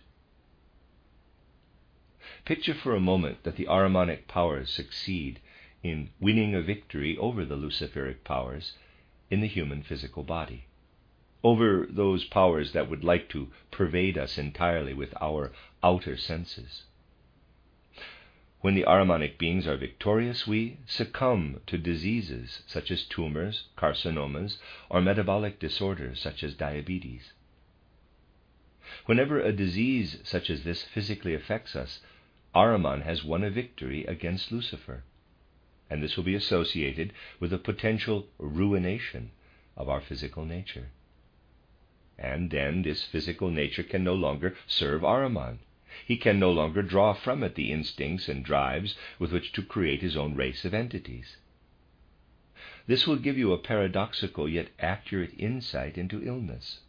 Picture 2.45 2.73
for 2.73 2.95
a 2.95 2.99
moment 2.99 3.43
that 3.43 3.55
the 3.55 3.65
Ahrimanic 3.65 4.27
powers 4.27 4.69
succeed 4.71 5.39
in 5.83 6.09
winning 6.19 6.55
a 6.55 6.61
victory 6.61 7.17
over 7.17 7.45
the 7.45 7.55
Luciferic 7.55 8.23
powers 8.23 8.73
in 9.29 9.41
the 9.41 9.47
human 9.47 9.83
physical 9.83 10.23
body, 10.23 10.65
over 11.47 11.87
those 11.89 12.25
powers 12.25 12.73
that 12.73 12.89
would 12.89 13.05
like 13.05 13.29
to 13.29 13.47
pervade 13.71 14.17
us 14.17 14.37
entirely 14.37 14.93
with 14.93 15.13
our 15.21 15.49
outer 15.81 16.17
senses. 16.17 16.83
When 18.59 18.75
the 18.75 18.83
Ahrimanic 18.83 19.37
beings 19.37 19.65
are 19.65 19.77
victorious, 19.77 20.45
we 20.45 20.79
succumb 20.85 21.61
to 21.67 21.77
diseases 21.77 22.63
such 22.67 22.91
as 22.91 23.05
tumors, 23.05 23.63
carcinomas, 23.77 24.57
or 24.89 24.99
metabolic 24.99 25.57
disorders 25.57 26.19
such 26.19 26.43
as 26.43 26.53
diabetes. 26.53 27.31
Whenever 29.05 29.39
a 29.39 29.53
disease 29.53 30.19
such 30.25 30.49
as 30.49 30.65
this 30.65 30.83
physically 30.83 31.33
affects 31.33 31.77
us, 31.77 32.01
Ahriman 32.53 33.03
has 33.03 33.23
won 33.23 33.45
a 33.45 33.49
victory 33.49 34.03
against 34.03 34.51
Lucifer, 34.51 35.05
and 35.89 36.03
this 36.03 36.17
will 36.17 36.25
be 36.25 36.35
associated 36.35 37.13
with 37.39 37.53
a 37.53 37.57
potential 37.57 38.27
ruination 38.37 39.31
of 39.77 39.87
our 39.87 40.01
physical 40.01 40.43
nature. 40.43 40.89
And 42.19 42.49
then 42.49 42.81
this 42.81 43.05
physical 43.05 43.51
nature 43.51 43.83
can 43.83 44.03
no 44.03 44.15
longer 44.15 44.55
serve 44.65 45.03
Ahriman. 45.03 45.59
He 46.05 46.17
can 46.17 46.39
no 46.39 46.51
longer 46.51 46.81
draw 46.81 47.13
from 47.13 47.43
it 47.43 47.55
the 47.55 47.71
instincts 47.71 48.27
and 48.27 48.43
drives 48.43 48.95
with 49.19 49.31
which 49.31 49.51
to 49.53 49.63
create 49.63 50.01
his 50.01 50.17
own 50.17 50.35
race 50.35 50.65
of 50.65 50.73
entities. 50.73 51.37
This 52.87 53.05
will 53.05 53.17
give 53.17 53.37
you 53.37 53.51
a 53.51 53.57
paradoxical 53.57 54.47
yet 54.47 54.69
accurate 54.79 55.33
insight 55.37 55.97
into 55.97 56.23
illness. 56.23 56.79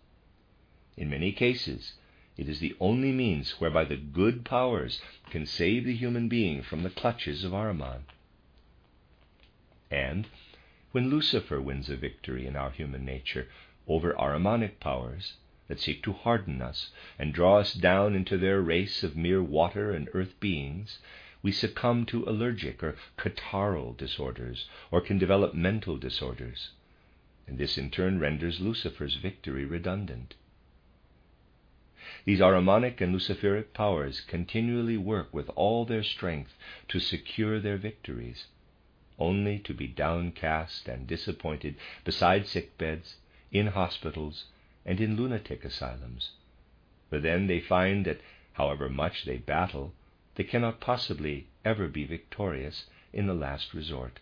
In 0.97 1.11
many 1.11 1.33
cases, 1.33 1.95
it 2.37 2.49
is 2.49 2.61
the 2.61 2.77
only 2.81 3.12
means 3.12 3.61
whereby 3.61 3.85
the 3.85 3.97
good 3.97 4.45
powers 4.45 5.03
can 5.31 5.45
save 5.45 5.85
the 5.85 5.95
human 5.95 6.29
being 6.29 6.62
from 6.62 6.83
the 6.83 6.91
clutches 6.91 7.45
of 7.45 7.53
Ahriman. 7.53 8.05
And 9.91 10.29
when 10.93 11.11
Lucifer 11.11 11.61
wins 11.61 11.91
a 11.91 11.97
victory 11.97 12.47
in 12.47 12.57
our 12.57 12.71
human 12.71 13.05
nature 13.05 13.49
over 13.88 14.12
Ahrimanic 14.12 14.79
powers 14.81 15.35
that 15.66 15.81
seek 15.81 16.03
to 16.03 16.12
harden 16.12 16.61
us 16.61 16.90
and 17.18 17.33
draw 17.33 17.59
us 17.59 17.72
down 17.72 18.14
into 18.14 18.37
their 18.37 18.61
race 18.61 19.03
of 19.03 19.16
mere 19.16 19.42
water 19.42 19.92
and 19.92 20.09
earth 20.12 20.38
beings, 20.40 20.98
we 21.42 21.53
succumb 21.53 22.05
to 22.07 22.24
allergic 22.24 22.83
or 22.83 22.96
catarrhal 23.16 23.96
disorders, 23.96 24.68
or 24.90 25.01
can 25.01 25.18
develop 25.18 25.55
mental 25.55 25.96
disorders. 25.96 26.70
And 27.46 27.59
this 27.59 27.79
in 27.79 27.90
turn 27.90 28.18
renders 28.18 28.61
Lucifer's 28.61 29.14
victory 29.16 29.64
redundant. 29.64 30.35
These 32.24 32.40
Ahrimanic 32.40 33.01
and 33.01 33.14
Luciferic 33.14 33.72
powers 33.72 34.20
continually 34.20 34.96
work 34.96 35.33
with 35.33 35.48
all 35.51 35.85
their 35.85 36.03
strength 36.03 36.55
to 36.88 36.98
secure 36.98 37.61
their 37.61 37.79
victories, 37.79 38.48
only 39.18 39.59
to 39.61 39.72
be 39.72 39.87
downcast 39.87 40.88
and 40.88 41.07
disappointed 41.07 41.77
beside 42.05 42.46
sick 42.46 42.77
beds, 42.77 43.16
in 43.50 43.68
hospitals, 43.68 44.46
and 44.84 45.00
in 45.00 45.16
lunatic 45.16 45.64
asylums. 45.64 46.32
For 47.11 47.18
then 47.18 47.46
they 47.46 47.61
find 47.61 48.04
that, 48.04 48.20
however 48.52 48.88
much 48.88 49.24
they 49.24 49.38
battle, 49.38 49.94
they 50.34 50.44
cannot 50.44 50.80
possibly 50.80 51.48
ever 51.64 51.88
be 51.88 52.04
victorious 52.04 52.87
in 53.12 53.26
the 53.26 53.34
last 53.34 53.74
resort. 53.74 54.20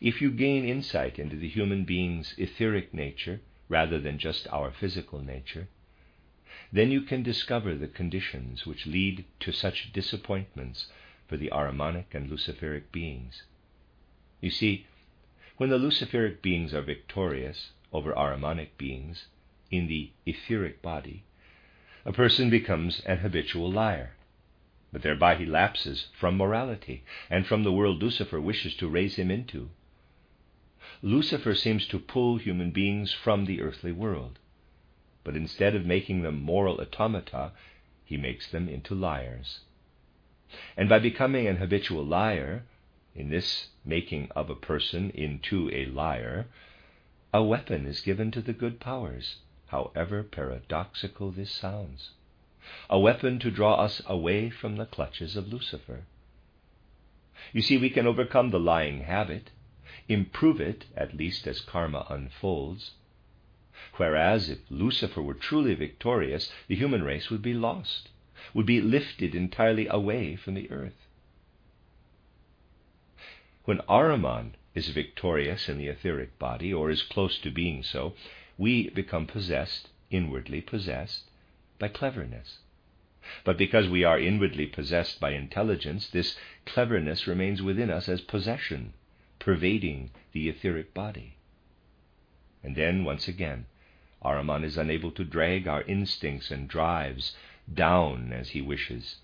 If 0.00 0.20
you 0.20 0.30
gain 0.30 0.64
insight 0.64 1.18
into 1.18 1.36
the 1.36 1.48
human 1.48 1.84
being's 1.84 2.34
etheric 2.38 2.92
nature, 2.92 3.40
rather 3.68 3.98
than 3.98 4.18
just 4.18 4.46
our 4.48 4.70
physical 4.70 5.20
nature, 5.20 5.68
then 6.72 6.90
you 6.90 7.02
can 7.02 7.22
discover 7.22 7.74
the 7.74 7.88
conditions 7.88 8.66
which 8.66 8.86
lead 8.86 9.24
to 9.40 9.52
such 9.52 9.92
disappointments 9.92 10.86
for 11.26 11.36
the 11.36 11.50
Ahrimanic 11.50 12.14
and 12.14 12.30
Luciferic 12.30 12.92
beings. 12.92 13.42
You 14.40 14.50
see, 14.50 14.86
when 15.62 15.70
the 15.70 15.78
Luciferic 15.78 16.42
beings 16.42 16.74
are 16.74 16.82
victorious 16.82 17.70
over 17.92 18.12
Ahrimanic 18.14 18.76
beings 18.76 19.26
in 19.70 19.86
the 19.86 20.10
etheric 20.26 20.82
body, 20.82 21.22
a 22.04 22.12
person 22.12 22.50
becomes 22.50 22.98
an 23.06 23.18
habitual 23.18 23.70
liar. 23.70 24.16
But 24.92 25.02
thereby 25.02 25.36
he 25.36 25.46
lapses 25.46 26.08
from 26.18 26.36
morality 26.36 27.04
and 27.30 27.46
from 27.46 27.62
the 27.62 27.70
world 27.70 28.02
Lucifer 28.02 28.40
wishes 28.40 28.74
to 28.78 28.88
raise 28.88 29.14
him 29.14 29.30
into. 29.30 29.70
Lucifer 31.00 31.54
seems 31.54 31.86
to 31.86 32.00
pull 32.00 32.38
human 32.38 32.72
beings 32.72 33.12
from 33.12 33.44
the 33.44 33.62
earthly 33.62 33.92
world, 33.92 34.40
but 35.22 35.36
instead 35.36 35.76
of 35.76 35.86
making 35.86 36.22
them 36.22 36.42
moral 36.42 36.80
automata, 36.80 37.52
he 38.04 38.16
makes 38.16 38.50
them 38.50 38.68
into 38.68 38.96
liars. 38.96 39.60
And 40.76 40.88
by 40.88 40.98
becoming 40.98 41.46
an 41.46 41.58
habitual 41.58 42.04
liar, 42.04 42.64
in 43.14 43.30
this 43.30 43.68
making 43.84 44.30
of 44.32 44.50
a 44.50 44.54
person 44.54 45.10
into 45.10 45.70
a 45.72 45.86
liar, 45.86 46.46
a 47.32 47.42
weapon 47.42 47.86
is 47.86 48.00
given 48.00 48.30
to 48.30 48.40
the 48.40 48.52
good 48.52 48.80
powers, 48.80 49.36
however 49.68 50.22
paradoxical 50.22 51.30
this 51.30 51.50
sounds. 51.50 52.10
A 52.88 52.98
weapon 52.98 53.38
to 53.40 53.50
draw 53.50 53.74
us 53.74 54.02
away 54.06 54.50
from 54.50 54.76
the 54.76 54.86
clutches 54.86 55.36
of 55.36 55.52
Lucifer. 55.52 56.04
You 57.52 57.62
see, 57.62 57.76
we 57.78 57.90
can 57.90 58.06
overcome 58.06 58.50
the 58.50 58.60
lying 58.60 59.00
habit 59.00 59.50
improve 60.08 60.60
it, 60.60 60.86
at 60.96 61.16
least 61.16 61.46
as 61.46 61.60
karma 61.60 62.06
unfolds. 62.08 62.92
Whereas 63.96 64.48
if 64.48 64.58
Lucifer 64.70 65.22
were 65.22 65.34
truly 65.34 65.74
victorious, 65.74 66.52
the 66.66 66.76
human 66.76 67.02
race 67.02 67.30
would 67.30 67.42
be 67.42 67.54
lost, 67.54 68.08
would 68.54 68.66
be 68.66 68.80
lifted 68.80 69.34
entirely 69.34 69.86
away 69.86 70.36
from 70.36 70.54
the 70.54 70.70
earth. 70.70 71.01
When 73.64 73.78
Ahriman 73.88 74.54
is 74.74 74.88
victorious 74.88 75.68
in 75.68 75.78
the 75.78 75.88
etheric 75.88 76.38
body, 76.38 76.72
or 76.72 76.90
is 76.90 77.02
close 77.02 77.38
to 77.38 77.50
being 77.50 77.82
so, 77.82 78.14
we 78.58 78.90
become 78.90 79.26
possessed, 79.26 79.88
inwardly 80.10 80.60
possessed, 80.60 81.30
by 81.78 81.88
cleverness. 81.88 82.58
But 83.44 83.56
because 83.56 83.88
we 83.88 84.02
are 84.02 84.18
inwardly 84.18 84.66
possessed 84.66 85.20
by 85.20 85.30
intelligence, 85.30 86.08
this 86.08 86.36
cleverness 86.66 87.26
remains 87.28 87.62
within 87.62 87.88
us 87.90 88.08
as 88.08 88.20
possession, 88.20 88.94
pervading 89.38 90.10
the 90.32 90.48
etheric 90.48 90.92
body. 90.92 91.36
And 92.64 92.74
then, 92.74 93.04
once 93.04 93.28
again, 93.28 93.66
Ahriman 94.24 94.64
is 94.64 94.76
unable 94.76 95.12
to 95.12 95.24
drag 95.24 95.68
our 95.68 95.82
instincts 95.82 96.50
and 96.50 96.68
drives 96.68 97.36
down 97.72 98.32
as 98.32 98.50
he 98.50 98.60
wishes, 98.60 99.18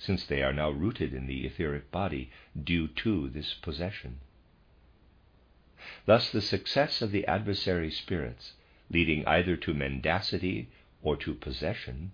since 0.00 0.26
they 0.26 0.42
are 0.42 0.52
now 0.52 0.70
rooted 0.70 1.14
in 1.14 1.28
the 1.28 1.46
etheric 1.46 1.92
body 1.92 2.28
due 2.64 2.88
to 2.88 3.28
this 3.28 3.54
possession. 3.54 4.18
Thus, 6.06 6.32
the 6.32 6.42
success 6.42 7.00
of 7.00 7.12
the 7.12 7.24
adversary 7.26 7.92
spirits, 7.92 8.54
leading 8.90 9.24
either 9.26 9.56
to 9.58 9.72
mendacity 9.72 10.68
or 11.00 11.16
to 11.18 11.34
possession, 11.34 12.10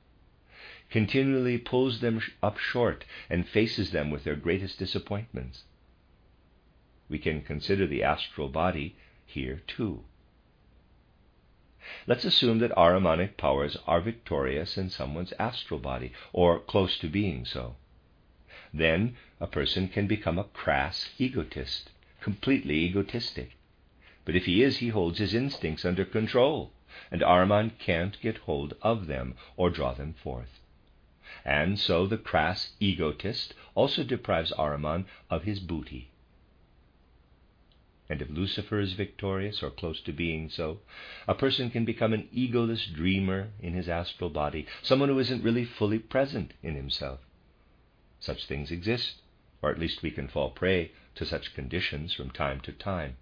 continually 0.90 1.56
pulls 1.56 2.00
them 2.00 2.20
up 2.42 2.58
short 2.58 3.06
and 3.30 3.48
faces 3.48 3.92
them 3.92 4.10
with 4.10 4.24
their 4.24 4.36
greatest 4.36 4.78
disappointments 4.78 5.64
we 7.08 7.18
can 7.18 7.40
consider 7.40 7.86
the 7.86 8.02
astral 8.02 8.48
body 8.48 8.96
here 9.24 9.62
too. 9.66 10.02
Let's 12.08 12.24
assume 12.24 12.58
that 12.58 12.72
Ahrimanic 12.76 13.36
powers 13.36 13.76
are 13.86 14.00
victorious 14.00 14.76
in 14.76 14.90
someone's 14.90 15.32
astral 15.38 15.78
body, 15.78 16.10
or 16.32 16.58
close 16.58 16.98
to 16.98 17.08
being 17.08 17.44
so. 17.44 17.76
Then 18.74 19.16
a 19.40 19.46
person 19.46 19.86
can 19.86 20.08
become 20.08 20.36
a 20.36 20.42
crass 20.42 21.10
egotist, 21.16 21.92
completely 22.20 22.78
egotistic. 22.78 23.52
But 24.24 24.34
if 24.34 24.46
he 24.46 24.64
is, 24.64 24.78
he 24.78 24.88
holds 24.88 25.20
his 25.20 25.32
instincts 25.32 25.84
under 25.84 26.04
control, 26.04 26.72
and 27.12 27.22
Ahriman 27.22 27.70
can't 27.78 28.20
get 28.20 28.38
hold 28.38 28.74
of 28.82 29.06
them 29.06 29.36
or 29.56 29.70
draw 29.70 29.92
them 29.92 30.14
forth. 30.14 30.58
And 31.44 31.78
so 31.78 32.08
the 32.08 32.18
crass 32.18 32.72
egotist 32.80 33.54
also 33.76 34.02
deprives 34.02 34.52
Ahriman 34.58 35.04
of 35.30 35.44
his 35.44 35.60
booty. 35.60 36.08
And 38.08 38.22
if 38.22 38.30
Lucifer 38.30 38.78
is 38.78 38.92
victorious 38.92 39.62
or 39.62 39.70
close 39.70 40.00
to 40.02 40.12
being 40.12 40.48
so, 40.48 40.78
a 41.26 41.34
person 41.34 41.70
can 41.70 41.84
become 41.84 42.12
an 42.12 42.28
egoless 42.32 42.86
dreamer 42.92 43.48
in 43.60 43.74
his 43.74 43.88
astral 43.88 44.30
body, 44.30 44.66
someone 44.82 45.08
who 45.08 45.18
isn't 45.18 45.42
really 45.42 45.64
fully 45.64 45.98
present 45.98 46.52
in 46.62 46.76
himself. 46.76 47.20
Such 48.20 48.46
things 48.46 48.70
exist, 48.70 49.22
or 49.60 49.70
at 49.70 49.78
least 49.78 50.02
we 50.02 50.12
can 50.12 50.28
fall 50.28 50.50
prey 50.50 50.92
to 51.16 51.26
such 51.26 51.54
conditions 51.54 52.12
from 52.14 52.30
time 52.30 52.60
to 52.60 52.72
time. 52.72 53.16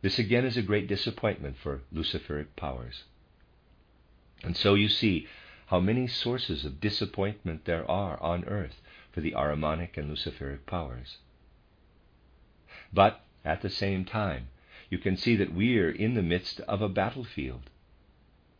This 0.00 0.18
again 0.18 0.44
is 0.44 0.56
a 0.56 0.62
great 0.62 0.86
disappointment 0.86 1.56
for 1.58 1.82
Luciferic 1.92 2.54
powers. 2.56 3.04
And 4.42 4.56
so 4.56 4.74
you 4.74 4.88
see 4.88 5.26
how 5.66 5.80
many 5.80 6.06
sources 6.06 6.64
of 6.64 6.80
disappointment 6.80 7.64
there 7.64 7.88
are 7.90 8.22
on 8.22 8.44
earth 8.44 8.80
for 9.12 9.20
the 9.20 9.32
Ahrimanic 9.32 9.98
and 9.98 10.08
Luciferic 10.08 10.64
powers. 10.64 11.18
But 12.92 13.24
at 13.44 13.60
the 13.60 13.68
same 13.68 14.04
time, 14.04 14.48
you 14.88 14.98
can 14.98 15.16
see 15.16 15.36
that 15.36 15.52
we 15.52 15.78
are 15.78 15.90
in 15.90 16.14
the 16.14 16.22
midst 16.22 16.60
of 16.60 16.80
a 16.80 16.88
battlefield. 16.88 17.68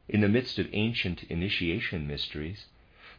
In 0.09 0.21
the 0.21 0.29
midst 0.29 0.59
of 0.59 0.69
ancient 0.73 1.25
initiation 1.25 2.07
mysteries, 2.07 2.67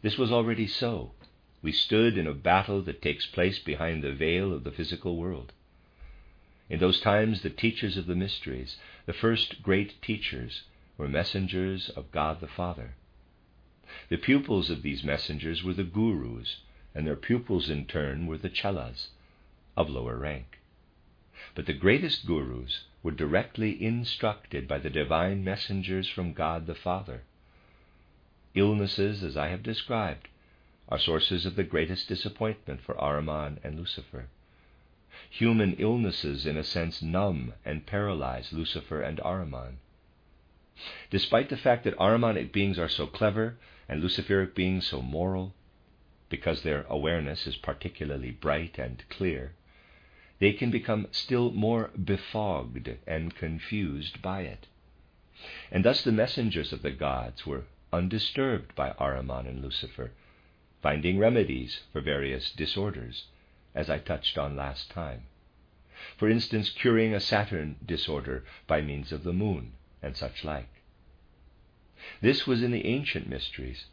this 0.02 0.18
was 0.18 0.32
already 0.32 0.68
so. 0.68 1.14
We 1.62 1.72
stood 1.72 2.18
in 2.18 2.28
a 2.28 2.34
battle 2.34 2.82
that 2.84 3.02
takes 3.02 3.26
place 3.26 3.60
behind 3.60 4.04
the 4.04 4.14
veil 4.14 4.54
of 4.54 4.64
the 4.64 4.72
physical 4.72 5.18
world. 5.18 5.52
In 6.70 6.80
those 6.80 7.02
times, 7.02 7.42
the 7.42 7.50
teachers 7.50 7.98
of 7.98 8.06
the 8.06 8.16
mysteries, 8.16 8.78
the 9.08 9.14
first 9.14 9.64
great 9.64 10.00
teachers, 10.04 10.64
were 10.98 11.08
messengers 11.08 11.90
of 11.90 12.12
God 12.12 12.40
the 12.40 12.48
Father. 12.48 12.94
The 14.10 14.18
pupils 14.18 14.70
of 14.70 14.84
these 14.84 15.04
messengers 15.04 15.64
were 15.64 15.74
the 15.74 15.84
gurus, 15.84 16.58
and 16.94 17.08
their 17.08 17.16
pupils 17.16 17.68
in 17.70 17.88
turn 17.88 18.28
were 18.28 18.38
the 18.38 18.50
chelas, 18.50 19.10
of 19.76 19.90
lower 19.90 20.16
rank. 20.18 20.59
But 21.56 21.66
the 21.66 21.74
greatest 21.74 22.26
gurus 22.26 22.86
were 23.02 23.12
directly 23.12 23.84
instructed 23.84 24.68
by 24.68 24.80
the 24.80 24.90
divine 24.90 25.44
messengers 25.44 26.08
from 26.08 26.34
God 26.34 26.68
the 26.68 26.76
Father. 26.76 27.24
Illnesses, 28.54 29.24
as 29.24 29.36
I 29.36 29.48
have 29.48 29.64
described, 29.64 30.28
are 30.90 31.00
sources 31.00 31.46
of 31.46 31.56
the 31.56 31.64
greatest 31.64 32.08
disappointment 32.08 32.82
for 32.82 32.96
Ahriman 32.96 33.60
and 33.64 33.78
Lucifer. 33.78 34.28
Human 35.30 35.74
illnesses, 35.76 36.46
in 36.46 36.58
a 36.58 36.64
sense, 36.64 37.02
numb 37.02 37.54
and 37.64 37.86
paralyze 37.86 38.54
Lucifer 38.54 39.02
and 39.02 39.20
Ahriman. 39.20 39.78
Despite 41.10 41.50
the 41.50 41.58
fact 41.58 41.84
that 41.84 41.98
Ahrimanic 41.98 42.52
beings 42.52 42.80
are 42.80 42.90
so 42.90 43.06
clever 43.06 43.58
and 43.88 44.02
Luciferic 44.02 44.56
beings 44.56 44.88
so 44.88 45.02
moral, 45.02 45.54
because 46.30 46.62
their 46.62 46.84
awareness 46.90 47.48
is 47.48 47.56
particularly 47.58 48.32
bright 48.32 48.78
and 48.78 49.04
clear, 49.10 49.54
they 50.40 50.54
can 50.54 50.72
become 50.72 51.08
still 51.12 51.52
more 51.52 51.92
befogged 52.02 52.98
and 53.06 53.36
confused 53.36 54.22
by 54.22 54.42
it. 54.42 54.68
And 55.72 55.86
thus 55.86 56.02
the 56.02 56.12
messengers 56.12 56.74
of 56.74 56.82
the 56.82 56.92
gods 56.92 57.46
were 57.46 57.66
undisturbed 57.92 58.76
by 58.76 58.92
Ahriman 59.00 59.48
and 59.48 59.62
Lucifer, 59.62 60.12
finding 60.82 61.18
remedies 61.18 61.82
for 61.92 62.02
various 62.02 62.52
disorders 62.52 63.26
as 63.76 63.90
I 63.90 64.00
touched 64.00 64.38
on 64.38 64.56
last 64.56 64.90
time. 64.90 65.24
For 66.18 66.30
instance, 66.30 66.70
curing 66.70 67.14
a 67.14 67.20
Saturn 67.20 67.76
disorder 67.86 68.46
by 68.68 68.82
means 68.82 69.12
of 69.12 69.24
the 69.24 69.34
moon, 69.34 69.74
and 70.02 70.16
such 70.16 70.44
like. 70.44 70.70
This 72.22 72.48
was 72.48 72.64
in 72.64 72.72
the 72.72 72.86
ancient 72.86 73.28
mysteries, 73.28 73.86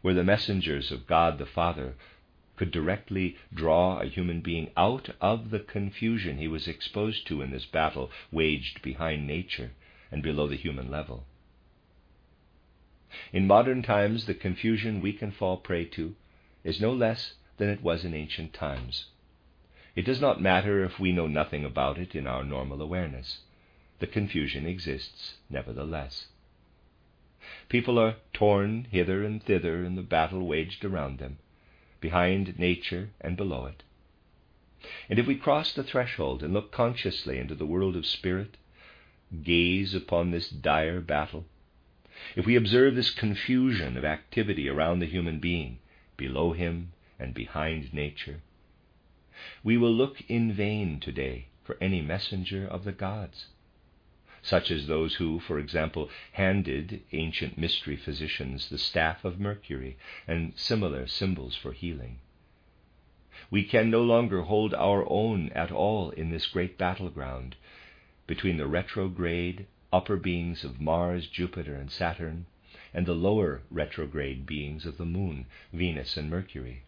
where 0.00 0.14
the 0.14 0.24
messengers 0.24 0.90
of 0.90 1.06
God 1.06 1.38
the 1.38 1.46
Father 1.46 1.94
could 2.56 2.70
directly 2.70 3.36
draw 3.54 3.98
a 3.98 4.06
human 4.06 4.40
being 4.40 4.70
out 4.76 5.08
of 5.20 5.50
the 5.50 5.60
confusion 5.60 6.38
he 6.38 6.48
was 6.48 6.68
exposed 6.68 7.26
to 7.26 7.40
in 7.42 7.50
this 7.50 7.66
battle 7.66 8.10
waged 8.30 8.82
behind 8.82 9.26
nature 9.26 9.72
and 10.10 10.22
below 10.22 10.46
the 10.46 10.56
human 10.56 10.90
level. 10.90 11.24
In 13.32 13.46
modern 13.46 13.82
times, 13.82 14.26
the 14.26 14.34
confusion 14.34 15.00
we 15.00 15.12
can 15.12 15.30
fall 15.30 15.56
prey 15.56 15.84
to 15.86 16.14
is 16.64 16.80
no 16.80 16.92
less 16.92 17.34
than 17.56 17.68
it 17.68 17.82
was 17.82 18.04
in 18.04 18.14
ancient 18.14 18.52
times. 18.52 19.06
It 19.94 20.06
does 20.06 20.20
not 20.20 20.40
matter 20.40 20.84
if 20.84 20.98
we 20.98 21.12
know 21.12 21.26
nothing 21.26 21.64
about 21.64 21.98
it 21.98 22.14
in 22.14 22.26
our 22.26 22.44
normal 22.44 22.80
awareness. 22.80 23.40
The 23.98 24.06
confusion 24.06 24.66
exists 24.66 25.36
nevertheless. 25.50 26.28
People 27.68 27.98
are 27.98 28.16
torn 28.32 28.86
hither 28.90 29.22
and 29.24 29.42
thither 29.42 29.84
in 29.84 29.96
the 29.96 30.02
battle 30.02 30.46
waged 30.46 30.84
around 30.84 31.18
them, 31.18 31.38
behind 32.02 32.58
nature 32.58 33.08
and 33.18 33.34
below 33.34 33.64
it. 33.64 33.82
And 35.08 35.18
if 35.18 35.26
we 35.26 35.36
cross 35.36 35.72
the 35.72 35.84
threshold 35.84 36.42
and 36.42 36.52
look 36.52 36.70
consciously 36.70 37.38
into 37.38 37.54
the 37.54 37.64
world 37.64 37.96
of 37.96 38.04
spirit, 38.04 38.58
gaze 39.42 39.94
upon 39.94 40.30
this 40.30 40.50
dire 40.50 41.00
battle, 41.00 41.46
if 42.36 42.44
we 42.44 42.56
observe 42.56 42.94
this 42.94 43.10
confusion 43.10 43.96
of 43.96 44.04
activity 44.04 44.68
around 44.68 44.98
the 44.98 45.06
human 45.06 45.38
being, 45.38 45.78
below 46.16 46.52
him 46.52 46.92
and 47.18 47.32
behind 47.32 47.94
nature, 47.94 48.42
we 49.64 49.78
will 49.78 49.92
look 49.92 50.20
in 50.28 50.52
vain 50.52 51.00
today 51.00 51.46
for 51.64 51.78
any 51.80 52.02
messenger 52.02 52.66
of 52.66 52.84
the 52.84 52.92
gods, 52.92 53.46
such 54.42 54.70
as 54.70 54.86
those 54.86 55.14
who, 55.14 55.38
for 55.38 55.58
example, 55.58 56.10
handed 56.32 57.02
ancient 57.12 57.56
mystery 57.56 57.96
physicians 57.96 58.68
the 58.68 58.78
staff 58.78 59.24
of 59.24 59.38
Mercury 59.38 59.96
and 60.26 60.52
similar 60.56 61.06
symbols 61.06 61.54
for 61.54 61.72
healing. 61.72 62.18
We 63.50 63.64
can 63.64 63.90
no 63.90 64.02
longer 64.02 64.42
hold 64.42 64.74
our 64.74 65.08
own 65.08 65.50
at 65.50 65.70
all 65.70 66.10
in 66.10 66.30
this 66.30 66.46
great 66.46 66.76
battleground 66.76 67.56
between 68.26 68.56
the 68.56 68.66
retrograde 68.66 69.66
upper 69.92 70.16
beings 70.16 70.64
of 70.64 70.80
Mars, 70.80 71.26
Jupiter, 71.26 71.74
and 71.74 71.90
Saturn, 71.90 72.46
and 72.94 73.06
the 73.06 73.14
lower 73.14 73.62
retrograde 73.70 74.46
beings 74.46 74.86
of 74.86 74.96
the 74.96 75.04
Moon, 75.04 75.46
Venus, 75.72 76.16
and 76.16 76.30
Mercury. 76.30 76.82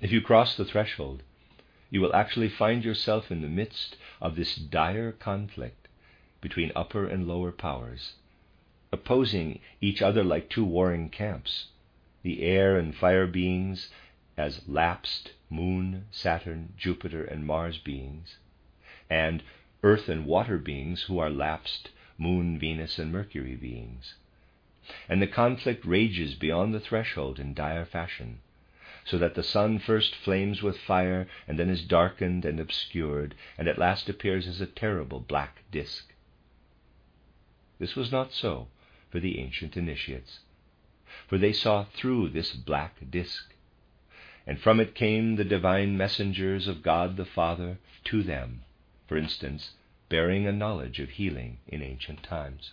If 0.00 0.12
you 0.12 0.20
cross 0.20 0.56
the 0.56 0.64
threshold, 0.64 1.22
you 1.90 2.00
will 2.00 2.14
actually 2.14 2.48
find 2.48 2.84
yourself 2.84 3.30
in 3.30 3.42
the 3.42 3.48
midst 3.48 3.96
of 4.20 4.36
this 4.36 4.56
dire 4.56 5.12
conflict 5.12 5.88
between 6.40 6.72
upper 6.74 7.06
and 7.06 7.26
lower 7.26 7.52
powers, 7.52 8.14
opposing 8.92 9.60
each 9.80 10.02
other 10.02 10.22
like 10.24 10.48
two 10.48 10.64
warring 10.64 11.08
camps, 11.08 11.68
the 12.22 12.42
air 12.42 12.78
and 12.78 12.94
fire 12.94 13.26
beings 13.26 13.90
as 14.36 14.66
lapsed 14.68 15.32
Moon, 15.50 16.06
Saturn, 16.10 16.72
Jupiter, 16.76 17.24
and 17.24 17.46
Mars 17.46 17.78
beings, 17.78 18.38
and 19.08 19.42
earth 19.82 20.08
and 20.08 20.26
water 20.26 20.58
beings 20.58 21.02
who 21.02 21.18
are 21.18 21.30
lapsed 21.30 21.90
Moon, 22.18 22.58
Venus, 22.58 22.98
and 22.98 23.12
Mercury 23.12 23.56
beings. 23.56 24.14
And 25.08 25.22
the 25.22 25.26
conflict 25.26 25.84
rages 25.84 26.34
beyond 26.34 26.74
the 26.74 26.80
threshold 26.80 27.38
in 27.38 27.54
dire 27.54 27.84
fashion 27.84 28.40
so 29.04 29.18
that 29.18 29.34
the 29.34 29.42
sun 29.42 29.78
first 29.78 30.14
flames 30.14 30.62
with 30.62 30.78
fire, 30.78 31.28
and 31.46 31.58
then 31.58 31.68
is 31.68 31.84
darkened 31.84 32.44
and 32.44 32.58
obscured, 32.58 33.34
and 33.58 33.68
at 33.68 33.78
last 33.78 34.08
appears 34.08 34.46
as 34.46 34.60
a 34.60 34.66
terrible 34.66 35.20
black 35.20 35.62
disk. 35.70 36.14
This 37.78 37.94
was 37.94 38.10
not 38.10 38.32
so 38.32 38.68
for 39.10 39.20
the 39.20 39.38
ancient 39.38 39.76
initiates, 39.76 40.40
for 41.28 41.38
they 41.38 41.52
saw 41.52 41.84
through 41.84 42.30
this 42.30 42.52
black 42.54 42.96
disk, 43.10 43.54
and 44.46 44.58
from 44.58 44.80
it 44.80 44.94
came 44.94 45.36
the 45.36 45.44
divine 45.44 45.96
messengers 45.96 46.66
of 46.66 46.82
God 46.82 47.16
the 47.16 47.24
Father 47.24 47.78
to 48.04 48.22
them, 48.22 48.62
for 49.06 49.16
instance, 49.16 49.74
bearing 50.08 50.46
a 50.46 50.52
knowledge 50.52 51.00
of 51.00 51.10
healing 51.10 51.58
in 51.66 51.82
ancient 51.82 52.22
times. 52.22 52.72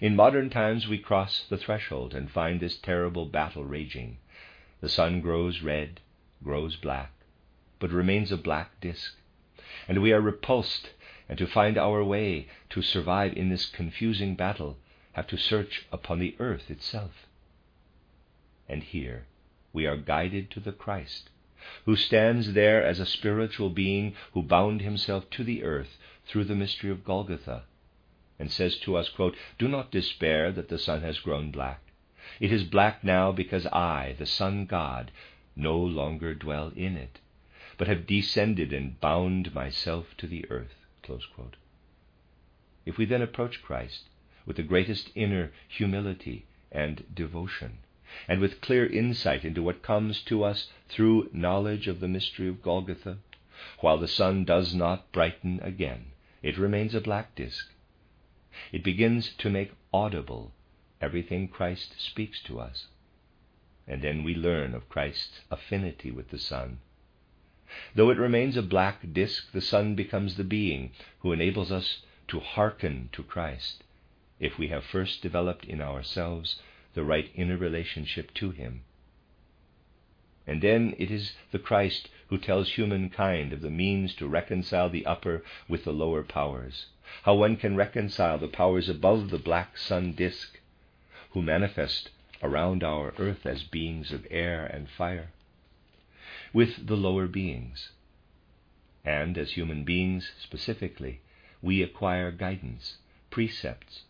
In 0.00 0.14
modern 0.14 0.50
times, 0.50 0.86
we 0.86 0.98
cross 0.98 1.46
the 1.48 1.56
threshold 1.56 2.14
and 2.14 2.30
find 2.30 2.60
this 2.60 2.76
terrible 2.76 3.26
battle 3.26 3.64
raging, 3.64 4.18
the 4.82 4.88
sun 4.88 5.20
grows 5.20 5.62
red, 5.62 6.00
grows 6.42 6.74
black, 6.74 7.12
but 7.78 7.92
remains 7.92 8.32
a 8.32 8.36
black 8.36 8.80
disk, 8.80 9.14
and 9.86 10.02
we 10.02 10.12
are 10.12 10.20
repulsed, 10.20 10.90
and 11.28 11.38
to 11.38 11.46
find 11.46 11.78
our 11.78 12.02
way, 12.02 12.48
to 12.68 12.82
survive 12.82 13.32
in 13.34 13.48
this 13.48 13.66
confusing 13.66 14.34
battle, 14.34 14.76
have 15.12 15.28
to 15.28 15.36
search 15.36 15.86
upon 15.92 16.18
the 16.18 16.34
earth 16.40 16.68
itself. 16.68 17.28
And 18.68 18.82
here 18.82 19.26
we 19.72 19.86
are 19.86 19.96
guided 19.96 20.50
to 20.50 20.60
the 20.60 20.72
Christ, 20.72 21.30
who 21.84 21.94
stands 21.94 22.54
there 22.54 22.84
as 22.84 22.98
a 22.98 23.06
spiritual 23.06 23.70
being 23.70 24.16
who 24.32 24.42
bound 24.42 24.80
himself 24.80 25.30
to 25.30 25.44
the 25.44 25.62
earth 25.62 25.96
through 26.26 26.44
the 26.44 26.56
mystery 26.56 26.90
of 26.90 27.04
Golgotha, 27.04 27.62
and 28.36 28.50
says 28.50 28.76
to 28.78 28.96
us, 28.96 29.08
quote, 29.08 29.36
Do 29.60 29.68
not 29.68 29.92
despair 29.92 30.50
that 30.50 30.68
the 30.68 30.78
sun 30.78 31.02
has 31.02 31.20
grown 31.20 31.52
black. 31.52 31.91
It 32.40 32.50
is 32.50 32.64
black 32.64 33.04
now 33.04 33.30
because 33.30 33.66
I, 33.66 34.14
the 34.16 34.24
Sun 34.24 34.64
God, 34.64 35.10
no 35.54 35.78
longer 35.78 36.34
dwell 36.34 36.72
in 36.74 36.96
it, 36.96 37.20
but 37.76 37.88
have 37.88 38.06
descended 38.06 38.72
and 38.72 38.98
bound 39.00 39.54
myself 39.54 40.16
to 40.16 40.26
the 40.26 40.50
earth. 40.50 40.86
If 42.86 42.96
we 42.96 43.04
then 43.04 43.20
approach 43.20 43.60
Christ 43.62 44.08
with 44.46 44.56
the 44.56 44.62
greatest 44.62 45.10
inner 45.14 45.52
humility 45.68 46.46
and 46.70 47.04
devotion, 47.14 47.80
and 48.26 48.40
with 48.40 48.62
clear 48.62 48.86
insight 48.86 49.44
into 49.44 49.62
what 49.62 49.82
comes 49.82 50.22
to 50.22 50.42
us 50.42 50.70
through 50.88 51.28
knowledge 51.34 51.86
of 51.86 52.00
the 52.00 52.08
mystery 52.08 52.48
of 52.48 52.62
Golgotha, 52.62 53.18
while 53.80 53.98
the 53.98 54.08
sun 54.08 54.44
does 54.46 54.74
not 54.74 55.12
brighten 55.12 55.60
again, 55.60 56.12
it 56.42 56.56
remains 56.56 56.94
a 56.94 57.00
black 57.02 57.34
disk. 57.34 57.72
It 58.72 58.82
begins 58.82 59.34
to 59.34 59.50
make 59.50 59.72
audible 59.92 60.54
everything 61.02 61.48
Christ 61.48 61.94
speaks 61.98 62.40
to 62.44 62.60
us. 62.60 62.86
And 63.86 64.00
then 64.00 64.22
we 64.22 64.34
learn 64.34 64.74
of 64.74 64.88
Christ's 64.88 65.40
affinity 65.50 66.10
with 66.10 66.30
the 66.30 66.38
sun. 66.38 66.78
Though 67.94 68.10
it 68.10 68.18
remains 68.18 68.56
a 68.56 68.62
black 68.62 69.12
disk, 69.12 69.50
the 69.52 69.60
sun 69.60 69.94
becomes 69.94 70.36
the 70.36 70.44
being 70.44 70.92
who 71.20 71.32
enables 71.32 71.72
us 71.72 72.02
to 72.28 72.38
hearken 72.38 73.08
to 73.12 73.22
Christ 73.22 73.82
if 74.38 74.58
we 74.58 74.68
have 74.68 74.84
first 74.84 75.22
developed 75.22 75.64
in 75.64 75.80
ourselves 75.80 76.60
the 76.94 77.02
right 77.02 77.30
inner 77.34 77.56
relationship 77.56 78.32
to 78.34 78.50
Him. 78.50 78.84
And 80.46 80.60
then 80.60 80.94
it 80.98 81.10
is 81.10 81.34
the 81.50 81.58
Christ 81.58 82.08
who 82.28 82.38
tells 82.38 82.70
humankind 82.70 83.52
of 83.52 83.60
the 83.60 83.70
means 83.70 84.14
to 84.16 84.26
reconcile 84.26 84.90
the 84.90 85.06
upper 85.06 85.44
with 85.68 85.84
the 85.84 85.92
lower 85.92 86.22
powers, 86.22 86.86
how 87.22 87.34
one 87.34 87.56
can 87.56 87.76
reconcile 87.76 88.38
the 88.38 88.48
powers 88.48 88.88
above 88.88 89.30
the 89.30 89.38
black 89.38 89.78
sun 89.78 90.12
disk 90.12 90.58
who 91.32 91.42
manifest 91.42 92.10
around 92.42 92.82
our 92.82 93.14
earth 93.18 93.46
as 93.46 93.62
beings 93.64 94.12
of 94.12 94.26
air 94.30 94.66
and 94.66 94.88
fire, 94.88 95.30
with 96.52 96.86
the 96.86 96.96
lower 96.96 97.26
beings. 97.26 97.90
and 99.04 99.36
as 99.36 99.52
human 99.52 99.82
beings 99.82 100.30
specifically, 100.38 101.20
we 101.60 101.82
acquire 101.82 102.30
guidance, 102.30 102.98
precepts, 103.30 104.04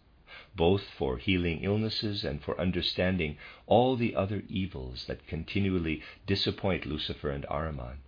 both 0.54 0.82
for 0.82 1.16
healing 1.16 1.62
illnesses 1.62 2.24
and 2.24 2.42
for 2.42 2.60
understanding 2.60 3.36
all 3.66 3.96
the 3.96 4.14
other 4.14 4.42
evils 4.48 5.06
that 5.06 5.26
continually 5.26 6.02
disappoint 6.26 6.84
Lucifer 6.84 7.30
and 7.30 7.46
Ahriman. 7.48 7.98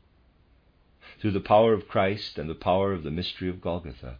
Through 1.18 1.32
the 1.32 1.40
power 1.40 1.72
of 1.72 1.88
Christ 1.88 2.38
and 2.38 2.50
the 2.50 2.54
power 2.54 2.92
of 2.92 3.02
the 3.02 3.10
mystery 3.10 3.48
of 3.48 3.60
Golgotha, 3.60 4.18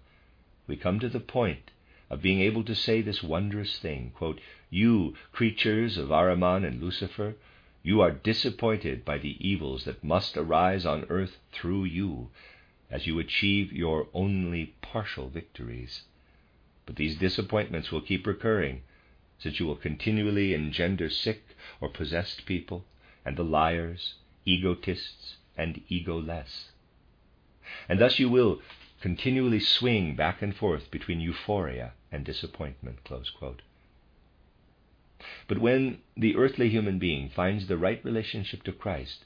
we 0.66 0.76
come 0.76 0.98
to 1.00 1.08
the 1.08 1.20
point 1.20 1.70
of 2.14 2.22
being 2.22 2.40
able 2.40 2.62
to 2.62 2.76
say 2.76 3.02
this 3.02 3.24
wondrous 3.24 3.76
thing 3.80 4.12
quote, 4.14 4.40
You, 4.70 5.16
creatures 5.32 5.98
of 5.98 6.10
Ahriman 6.12 6.64
and 6.64 6.80
Lucifer, 6.80 7.34
you 7.82 8.00
are 8.02 8.12
disappointed 8.12 9.04
by 9.04 9.18
the 9.18 9.36
evils 9.44 9.82
that 9.82 10.04
must 10.04 10.36
arise 10.36 10.86
on 10.86 11.06
earth 11.08 11.38
through 11.50 11.82
you, 11.82 12.30
as 12.88 13.08
you 13.08 13.18
achieve 13.18 13.72
your 13.72 14.06
only 14.14 14.74
partial 14.80 15.28
victories. 15.28 16.02
But 16.86 16.94
these 16.94 17.16
disappointments 17.16 17.90
will 17.90 18.00
keep 18.00 18.28
recurring, 18.28 18.82
since 19.40 19.58
you 19.58 19.66
will 19.66 19.74
continually 19.74 20.54
engender 20.54 21.10
sick 21.10 21.42
or 21.80 21.88
possessed 21.88 22.46
people, 22.46 22.84
and 23.24 23.36
the 23.36 23.42
liars, 23.42 24.14
egotists, 24.46 25.38
and 25.56 25.82
egoless. 25.90 26.70
And 27.88 27.98
thus 27.98 28.20
you 28.20 28.28
will 28.28 28.62
continually 29.00 29.58
swing 29.58 30.14
back 30.14 30.42
and 30.42 30.54
forth 30.54 30.92
between 30.92 31.20
euphoria 31.20 31.92
and 32.14 32.24
disappointment. 32.24 33.00
But 35.48 35.58
when 35.58 35.98
the 36.16 36.36
earthly 36.36 36.68
human 36.70 36.98
being 36.98 37.28
finds 37.28 37.66
the 37.66 37.76
right 37.76 38.02
relationship 38.04 38.62
to 38.62 38.72
Christ, 38.72 39.24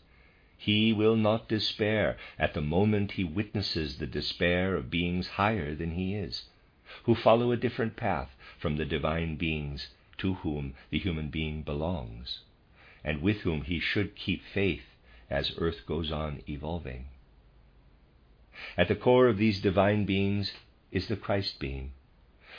he 0.56 0.92
will 0.92 1.14
not 1.14 1.48
despair 1.48 2.16
at 2.38 2.54
the 2.54 2.62
moment 2.62 3.12
he 3.12 3.24
witnesses 3.24 3.98
the 3.98 4.06
despair 4.06 4.74
of 4.74 4.90
beings 4.90 5.28
higher 5.28 5.74
than 5.74 5.92
he 5.92 6.14
is, 6.14 6.48
who 7.04 7.14
follow 7.14 7.52
a 7.52 7.56
different 7.56 7.94
path 7.94 8.34
from 8.58 8.76
the 8.76 8.84
divine 8.84 9.36
beings 9.36 9.88
to 10.16 10.34
whom 10.34 10.74
the 10.90 10.98
human 10.98 11.28
being 11.28 11.62
belongs, 11.62 12.40
and 13.04 13.22
with 13.22 13.42
whom 13.42 13.62
he 13.62 13.78
should 13.78 14.16
keep 14.16 14.42
faith 14.42 14.96
as 15.30 15.52
earth 15.58 15.86
goes 15.86 16.10
on 16.10 16.42
evolving. 16.48 17.04
At 18.76 18.88
the 18.88 18.96
core 18.96 19.28
of 19.28 19.36
these 19.36 19.60
divine 19.60 20.06
beings 20.06 20.52
is 20.90 21.06
the 21.06 21.16
Christ 21.16 21.60
being, 21.60 21.92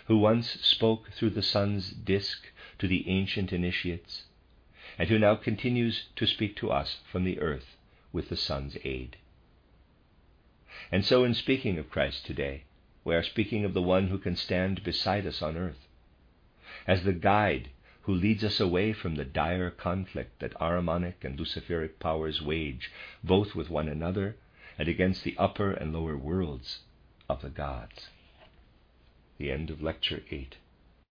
who 0.09 0.17
once 0.17 0.59
spoke 0.63 1.11
through 1.11 1.29
the 1.29 1.41
sun's 1.43 1.91
disk 1.91 2.51
to 2.79 2.87
the 2.87 3.07
ancient 3.07 3.53
initiates, 3.53 4.23
and 4.97 5.07
who 5.07 5.19
now 5.19 5.35
continues 5.35 6.05
to 6.15 6.25
speak 6.25 6.55
to 6.55 6.71
us 6.71 6.97
from 7.11 7.23
the 7.23 7.39
earth 7.39 7.77
with 8.11 8.27
the 8.29 8.35
sun's 8.35 8.75
aid. 8.83 9.15
And 10.91 11.05
so, 11.05 11.23
in 11.23 11.35
speaking 11.35 11.77
of 11.77 11.91
Christ 11.91 12.25
today, 12.25 12.63
we 13.03 13.13
are 13.13 13.21
speaking 13.21 13.63
of 13.63 13.75
the 13.75 13.83
one 13.83 14.07
who 14.07 14.17
can 14.17 14.35
stand 14.35 14.83
beside 14.83 15.27
us 15.27 15.43
on 15.43 15.55
earth, 15.55 15.87
as 16.87 17.03
the 17.03 17.13
guide 17.13 17.69
who 18.01 18.13
leads 18.15 18.43
us 18.43 18.59
away 18.59 18.93
from 18.93 19.13
the 19.13 19.25
dire 19.25 19.69
conflict 19.69 20.39
that 20.39 20.55
Ahrimanic 20.59 21.23
and 21.23 21.37
Luciferic 21.37 21.99
powers 21.99 22.41
wage, 22.41 22.89
both 23.23 23.53
with 23.53 23.69
one 23.69 23.87
another 23.87 24.37
and 24.79 24.87
against 24.87 25.23
the 25.23 25.37
upper 25.37 25.69
and 25.69 25.93
lower 25.93 26.17
worlds 26.17 26.79
of 27.29 27.43
the 27.43 27.49
gods. 27.51 28.09
The 29.39 29.51
end 29.51 29.69
of 29.69 29.81
Lecture 29.81 30.21
8. 30.29 30.57